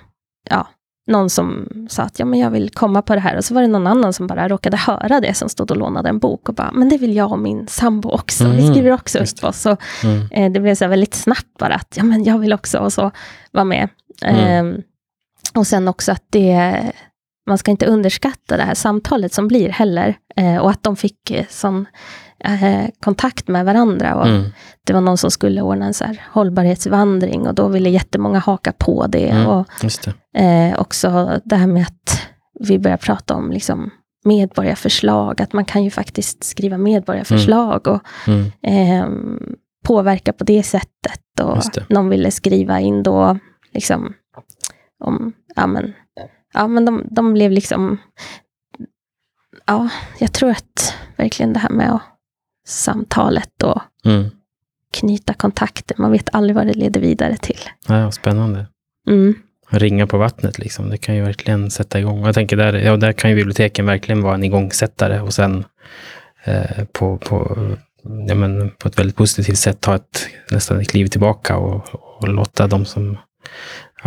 ja, 0.49 0.67
någon 1.07 1.29
som 1.29 1.67
sa 1.89 2.03
att 2.03 2.19
ja, 2.19 2.25
men 2.25 2.39
jag 2.39 2.49
vill 2.49 2.69
komma 2.69 3.01
på 3.01 3.13
det 3.15 3.21
här. 3.21 3.37
Och 3.37 3.45
så 3.45 3.53
var 3.53 3.61
det 3.61 3.67
någon 3.67 3.87
annan 3.87 4.13
som 4.13 4.27
bara 4.27 4.47
råkade 4.47 4.77
höra 4.77 5.19
det, 5.19 5.33
som 5.33 5.49
stod 5.49 5.71
och 5.71 5.77
lånade 5.77 6.09
en 6.09 6.19
bok 6.19 6.49
och 6.49 6.55
bara, 6.55 6.71
men 6.71 6.89
det 6.89 6.97
vill 6.97 7.15
jag 7.15 7.31
och 7.31 7.39
min 7.39 7.67
sambo 7.67 8.09
också. 8.09 8.43
Vi 8.47 8.61
Mhm, 8.63 8.73
skriver 8.73 8.91
också 8.91 9.19
just 9.19 9.39
upp 9.39 9.45
oss. 9.45 9.65
Och 9.65 9.81
Mm. 10.03 10.27
Eh, 10.31 10.51
det 10.51 10.59
blev 10.59 10.75
så 10.75 10.87
väldigt 10.87 11.13
snabbt 11.13 11.57
bara 11.59 11.73
att 11.75 11.93
ja, 11.97 12.03
men 12.03 12.23
jag 12.23 12.39
vill 12.39 12.53
också 12.53 12.79
och 12.79 12.93
så 12.93 13.11
vara 13.51 13.63
med. 13.65 13.89
Mm. 14.21 14.39
Ehm, 14.45 14.81
och 15.55 15.67
sen 15.67 15.87
också 15.87 16.11
att 16.11 16.23
det, 16.29 16.81
man 17.47 17.57
ska 17.57 17.71
inte 17.71 17.85
underskatta 17.85 18.57
det 18.57 18.63
här 18.63 18.73
samtalet 18.73 19.33
som 19.33 19.47
blir 19.47 19.69
heller. 19.69 20.15
Eh, 20.35 20.57
och 20.57 20.69
att 20.69 20.83
de 20.83 20.95
fick 20.95 21.31
eh, 21.31 21.45
sån 21.49 21.85
eh, 22.43 22.89
kontakt 22.99 23.47
med 23.47 23.65
varandra. 23.65 24.15
Och 24.15 24.27
Mm. 24.27 24.43
Det 24.85 24.93
var 24.93 25.01
någon 25.01 25.17
som 25.17 25.31
skulle 25.31 25.61
ordna 25.61 25.85
en 25.85 25.93
så 25.93 26.05
hållbarhetsvandring 26.31 27.47
och 27.47 27.55
då 27.55 27.67
ville 27.67 27.89
jättemånga 27.89 28.39
haka 28.39 28.71
på 28.71 29.07
det. 29.07 29.29
Mm. 29.29 29.47
Och 29.47 29.67
det. 30.33 30.39
eh, 30.43 30.79
också 30.81 31.39
det 31.45 31.55
här 31.55 31.67
med 31.67 31.81
att 31.83 32.21
vi 32.59 32.79
börjar 32.79 32.97
prata 32.97 33.35
om 33.35 33.51
liksom 33.51 33.89
medborgarförslag, 34.25 35.41
att 35.41 35.53
man 35.53 35.65
kan 35.65 35.83
ju 35.83 35.89
faktiskt 35.91 36.43
skriva 36.43 36.77
medborgarförslag. 36.77 37.87
Och 37.87 38.01
Mm. 38.27 38.51
eh, 38.63 39.07
påverka 39.85 40.33
på 40.33 40.43
det 40.43 40.63
sättet. 40.63 41.21
Och 41.41 41.57
det. 41.73 41.85
någon 41.89 42.09
ville 42.09 42.31
skriva 42.31 42.79
in 42.79 43.03
då, 43.03 43.37
liksom, 43.73 44.13
om, 45.03 45.33
ja 45.55 45.67
men, 45.67 45.93
ja 46.53 46.67
men 46.67 46.85
de, 46.85 47.03
de 47.11 47.33
blev 47.33 47.51
liksom, 47.51 47.97
ja, 49.65 49.89
jag 50.19 50.33
tror 50.33 50.49
att 50.49 50.93
verkligen 51.15 51.53
det 51.53 51.59
här 51.59 51.69
med 51.69 51.95
att, 51.95 52.01
samtalet 52.67 53.63
och 53.63 53.81
Mm. 54.05 54.29
knyta 54.93 55.33
kontakter, 55.33 55.95
man 55.99 56.11
vet 56.11 56.29
aldrig 56.35 56.55
vad 56.55 56.67
det 56.67 56.73
leder 56.73 57.01
vidare 57.01 57.37
till. 57.37 57.59
Ja, 57.87 58.11
spännande. 58.11 58.65
Mm. 59.09 59.35
Ringa 59.69 60.07
på 60.07 60.17
vattnet, 60.17 60.59
liksom. 60.59 60.89
det 60.89 60.97
kan 60.97 61.15
ju 61.15 61.21
verkligen 61.21 61.71
sätta 61.71 61.99
igång. 61.99 62.25
Jag 62.25 62.35
tänker 62.35 62.57
där, 62.57 62.73
ja, 62.73 62.97
där 62.97 63.13
kan 63.13 63.29
ju 63.29 63.35
biblioteken 63.35 63.85
verkligen 63.85 64.21
vara 64.21 64.35
en 64.35 64.43
igångsättare 64.43 65.19
och 65.19 65.33
sen 65.33 65.65
eh, 66.43 66.85
på, 66.91 67.17
på, 67.17 67.57
ja, 68.27 68.35
men, 68.35 68.69
på 68.69 68.87
ett 68.87 68.99
väldigt 68.99 69.15
positivt 69.15 69.57
sätt 69.57 69.81
ta 69.81 69.95
ett, 69.95 70.27
nästan 70.51 70.79
ett 70.79 70.89
kliv 70.89 71.07
tillbaka 71.07 71.57
och, 71.57 71.95
och 72.19 72.27
låta 72.27 72.67
dem 72.67 72.85
som, 72.85 73.17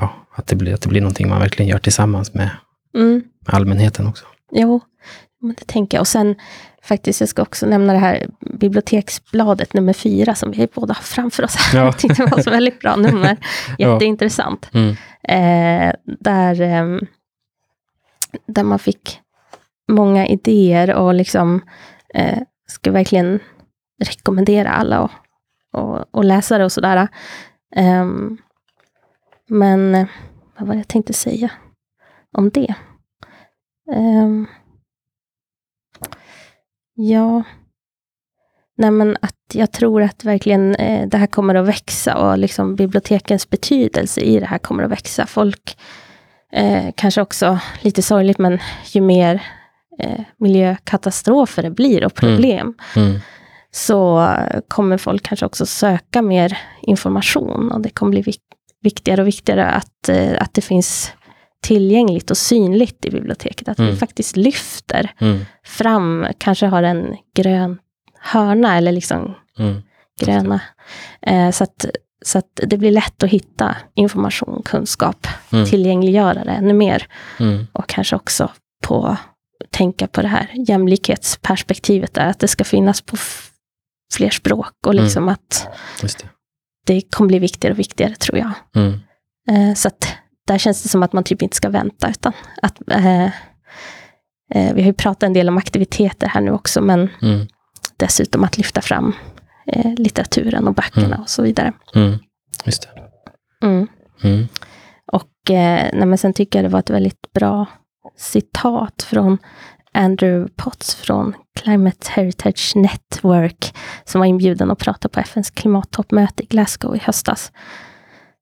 ja, 0.01 0.13
att 0.35 0.47
det, 0.47 0.57
blir, 0.57 0.75
att 0.75 0.83
det 0.83 0.89
blir 0.89 1.01
någonting 1.01 1.29
man 1.29 1.41
verkligen 1.41 1.69
gör 1.71 1.79
tillsammans 1.79 2.35
med 2.35 2.51
Mm. 2.95 3.23
allmänheten 3.47 4.07
också. 4.07 4.25
Jo, 4.53 4.81
men 5.41 5.55
det 5.59 5.67
tänker 5.67 5.97
jag. 5.97 6.01
Och 6.03 6.09
sen 6.09 6.35
faktiskt, 6.83 7.21
jag 7.21 7.29
ska 7.29 7.43
också 7.43 7.67
nämna 7.67 7.93
det 7.93 7.99
här 7.99 8.27
biblioteksbladet 8.41 9.75
nummer 9.75 9.93
fyra 9.93 10.35
som 10.35 10.51
vi 10.51 10.69
båda 10.75 10.95
har 10.95 11.03
framför 11.03 11.43
oss. 11.45 11.57
här. 11.57 11.79
Ja. 11.79 11.85
Jag 11.85 11.99
tyckte 11.99 12.25
det 12.25 12.31
var 12.31 12.43
så 12.43 12.51
väldigt 12.51 12.81
bra 12.81 12.97
nummer. 12.97 13.37
Jätteintressant. 13.79 14.71
Mm. 14.75 14.91
Eh, 15.23 15.95
där, 16.21 16.61
ehm, 16.61 17.01
där 18.47 18.63
man 18.65 18.79
fick 18.79 19.21
många 19.93 20.27
idéer 20.27 20.95
och 20.95 21.15
liksom 21.15 21.61
eh, 22.15 22.39
ska 22.67 22.93
verkligen 22.93 23.41
rekommendera 24.05 24.71
alla 24.71 25.01
och, 25.01 25.11
och, 25.73 26.05
och 26.15 26.25
läsa 26.25 26.59
det 26.59 26.65
och 26.65 26.73
sådär. 26.73 27.09
Ehm, 27.77 28.39
men 29.51 29.95
eh, 29.95 30.07
vad 30.59 30.69
var 30.69 30.75
det 30.75 30.81
jag 30.81 30.89
tänkte 30.89 31.13
säga 31.13 31.51
om 32.37 32.51
det? 32.51 32.75
Ehm, 33.93 34.47
ja, 36.95 37.43
nej 38.77 38.91
men 38.91 39.17
att 39.23 39.37
jag 39.53 39.73
tror 39.73 40.03
att 40.03 40.25
verkligen 40.25 40.75
eh, 40.75 41.09
det 41.09 41.17
här 41.17 41.27
kommer 41.27 41.55
att 41.55 41.67
växa 41.67 42.17
och 42.17 42.39
liksom 42.39 42.77
bibliotekens 42.77 43.51
betydelse 43.51 44.21
i 44.21 44.41
det 44.41 44.47
här 44.47 44.59
kommer 44.59 44.83
att 44.83 44.91
växa. 44.91 45.27
Folk, 45.27 45.79
eh, 46.53 46.93
kanske 46.97 47.23
också 47.23 47.59
lite 47.81 48.03
sorgligt, 48.03 48.39
men 48.39 48.59
ju 48.93 49.01
mer 49.01 49.43
eh, 49.99 50.21
miljökatastrofer 50.39 51.63
det 51.63 51.71
blir 51.71 52.05
och 52.05 52.15
problem, 52.15 52.75
Mm. 52.97 53.19
så 53.71 54.21
eh, 54.23 54.61
kommer 54.69 54.99
folk 54.99 55.23
kanske 55.23 55.47
också 55.47 55.67
söka 55.67 56.23
mer 56.23 56.59
information 56.83 57.73
och 57.73 57.81
det 57.81 57.91
kommer 57.91 58.11
bli 58.11 58.23
viktigare 58.83 59.21
och 59.21 59.27
viktigare 59.27 59.67
att, 59.67 60.09
eh, 60.09 60.43
att 60.43 60.55
det 60.55 60.61
finns 60.61 61.13
tillgängligt 61.63 62.31
och 62.31 62.37
synligt 62.37 63.05
i 63.05 63.11
biblioteket. 63.11 63.69
Att 63.69 63.79
Mm. 63.79 63.91
vi 63.91 63.97
faktiskt 63.97 64.37
lyfter 64.37 65.13
Mm. 65.21 65.45
fram, 65.65 66.27
kanske 66.39 66.67
har 66.67 66.83
en 66.83 67.17
grön 67.37 67.79
hörna 68.21 68.77
eller 68.77 68.93
liksom 68.93 69.35
Mm. 69.59 69.83
gröna. 70.21 70.61
Eh, 71.23 71.51
så, 71.51 71.65
att, 71.65 71.85
så 72.25 72.39
att 72.39 72.61
det 72.67 72.77
blir 72.77 72.91
lätt 72.91 73.23
att 73.23 73.31
hitta 73.31 73.77
information, 73.95 74.63
kunskap, 74.65 75.27
Mm. 75.53 75.67
tillgängliggöra 75.67 76.45
det 76.45 76.51
ännu 76.51 76.75
mer. 76.75 77.07
Mm. 77.41 77.67
Och 77.73 77.87
kanske 77.89 78.17
också 78.17 78.51
på 78.85 79.17
tänka 79.71 80.07
på 80.07 80.23
det 80.23 80.29
här 80.29 80.51
jämlikhetsperspektivet 80.69 82.15
där, 82.15 82.27
att 82.27 82.39
det 82.39 82.49
ska 82.49 82.65
finnas 82.65 83.01
på 83.01 83.17
fler 84.15 84.31
språk 84.31 84.73
och 84.87 84.93
Mm. 84.93 85.05
liksom 85.05 85.29
att 85.29 85.69
det. 86.87 87.03
kommer 87.11 87.29
bli 87.29 87.39
viktigare 87.39 87.73
och 87.73 87.79
viktigare 87.79 88.15
tror 88.15 88.39
jag. 88.39 88.51
Mm. 88.77 89.01
Eh, 89.51 89.75
så 89.75 89.89
att 89.89 90.09
där 90.47 90.59
känns 90.59 90.83
det 90.83 90.89
som 90.89 91.03
att 91.03 91.13
man 91.13 91.25
typ 91.25 91.43
inte 91.43 91.57
ska 91.57 91.69
vänta 91.69 92.11
utan 92.11 92.33
att 92.63 92.91
eh, 92.91 93.25
eh, 93.25 94.75
vi 94.75 94.83
har 94.83 94.87
ju 94.87 94.93
pratat 94.93 95.23
en 95.23 95.33
del 95.33 95.49
om 95.49 95.59
aktiviteter 95.59 96.27
här 96.29 96.41
nu 96.41 96.51
också 96.51 96.81
men 96.81 97.09
Mm. 97.23 97.47
dessutom 97.97 98.45
att 98.45 98.57
lyfta 98.59 98.81
fram 98.81 99.13
eh, 99.67 99.95
litteraturen 99.95 100.69
och 100.69 100.75
böckerna 100.75 101.07
Mm. 101.07 101.21
och 101.21 101.29
så 101.31 101.43
vidare. 101.43 101.73
Mm. 101.95 102.19
Just 102.65 102.83
det. 102.83 102.89
Mm. 103.67 103.89
Mm. 104.23 104.49
Och 105.13 105.31
nej, 105.49 106.07
men 106.07 106.19
sen 106.19 106.33
tycker 106.33 106.59
jag 106.59 106.65
det 106.65 106.73
var 106.73 106.79
ett 106.81 106.91
väldigt 106.91 107.33
bra 107.35 107.67
citat 108.17 109.03
från 109.03 109.39
Andrew 109.95 110.49
Potts 110.57 110.95
från 110.95 111.35
Climate 111.61 112.11
Heritage 112.11 112.73
Network 112.77 113.75
som 114.05 114.19
var 114.19 114.27
inbjuden 114.27 114.71
att 114.71 114.79
prata 114.79 115.09
på 115.09 115.21
FNs 115.21 115.51
klimattoppmöte 115.51 116.43
i 116.43 116.47
Glasgow 116.47 116.97
i 116.97 116.99
höstas. 116.99 117.53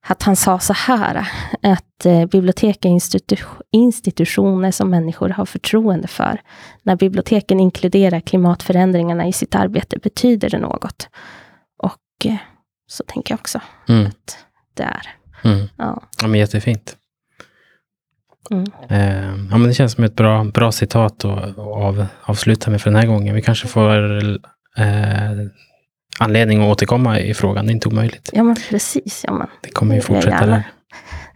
att 0.06 0.22
han 0.22 0.36
sa 0.36 0.58
så 0.58 0.72
här, 0.72 1.28
att 1.62 2.06
eh, 2.06 2.26
bibliotek 2.26 2.84
är 2.84 2.88
institu 2.88 3.36
institutioner 3.72 4.70
som 4.70 4.90
människor 4.90 5.28
har 5.28 5.44
förtroende 5.44 6.08
för. 6.08 6.40
När 6.82 6.96
biblioteken 6.96 7.60
inkluderar 7.60 8.20
klimatförändringarna 8.20 9.26
i 9.26 9.32
sitt 9.32 9.54
arbete 9.54 9.98
betyder 9.98 10.50
det 10.50 10.58
något. 10.58 11.08
Och 11.82 12.26
eh, 12.26 12.36
så 12.86 13.04
tänker 13.06 13.32
jag 13.32 13.40
också 13.40 13.60
Mm. 13.88 14.06
att 14.06 14.38
det 14.74 14.82
är. 14.82 15.02
Mm. 15.44 15.68
Ja. 15.76 16.02
Ja, 16.22 16.28
men 16.28 16.40
jättefint. 16.40 16.96
Mm. 18.50 18.64
Eh, 18.88 19.26
ja, 19.50 19.58
men 19.58 19.62
det 19.68 19.74
känns 19.74 19.92
som 19.92 20.04
ett 20.04 20.14
bra, 20.16 20.44
bra 20.44 20.72
citat 20.72 21.24
att 21.24 21.58
av, 21.58 22.06
avsluta 22.22 22.70
med 22.70 22.80
för 22.82 22.90
den 22.90 23.00
här 23.00 23.06
gången. 23.06 23.34
Vi 23.34 23.42
kanske 23.42 23.68
får 23.68 24.16
eh, 24.76 24.84
anledning 26.18 26.62
att 26.62 26.68
återkomma 26.68 27.20
i 27.20 27.34
frågan. 27.34 27.66
Det 27.66 27.70
är 27.70 27.74
inte 27.74 27.88
omöjligt. 27.88 28.30
ja, 28.32 28.42
men 28.42 28.56
precis. 28.70 29.24
Ja, 29.26 29.32
men. 29.32 29.46
Det 29.60 29.70
kommer 29.70 29.94
ju 29.94 30.00
fortsätta 30.00 30.46
där. 30.46 30.62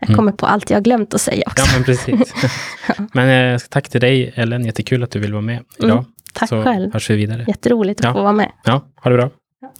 Jag 0.00 0.08
Mm. 0.08 0.16
kommer 0.16 0.32
på 0.32 0.46
allt 0.46 0.70
jag 0.70 0.76
har 0.76 0.82
glömt 0.82 1.14
att 1.14 1.20
säga 1.20 1.42
också. 1.46 1.64
Ja, 1.66 1.72
men 1.74 1.84
precis. 1.84 2.34
men 3.12 3.54
eh, 3.54 3.58
tack 3.70 3.88
till 3.88 4.00
dig, 4.00 4.32
Ellen. 4.34 4.64
Jättekul 4.64 5.02
att 5.02 5.10
du 5.10 5.18
vill 5.18 5.32
vara 5.32 5.42
med 5.42 5.64
idag. 5.78 5.90
Mm, 5.90 6.04
Tack 6.34 6.48
Så 6.48 6.62
själv. 6.62 6.92
hörs 6.92 7.10
vi 7.10 7.16
vidare. 7.16 7.44
Jätteroligt 7.48 8.00
att 8.00 8.04
Ja. 8.04 8.12
få 8.12 8.22
vara 8.22 8.32
med. 8.32 8.52
Ja, 8.64 8.84
ha 9.02 9.10
det 9.10 9.16
bra. 9.16 9.30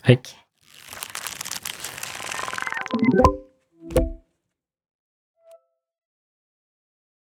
Hej. 0.03 0.16
Tack. 0.16 0.35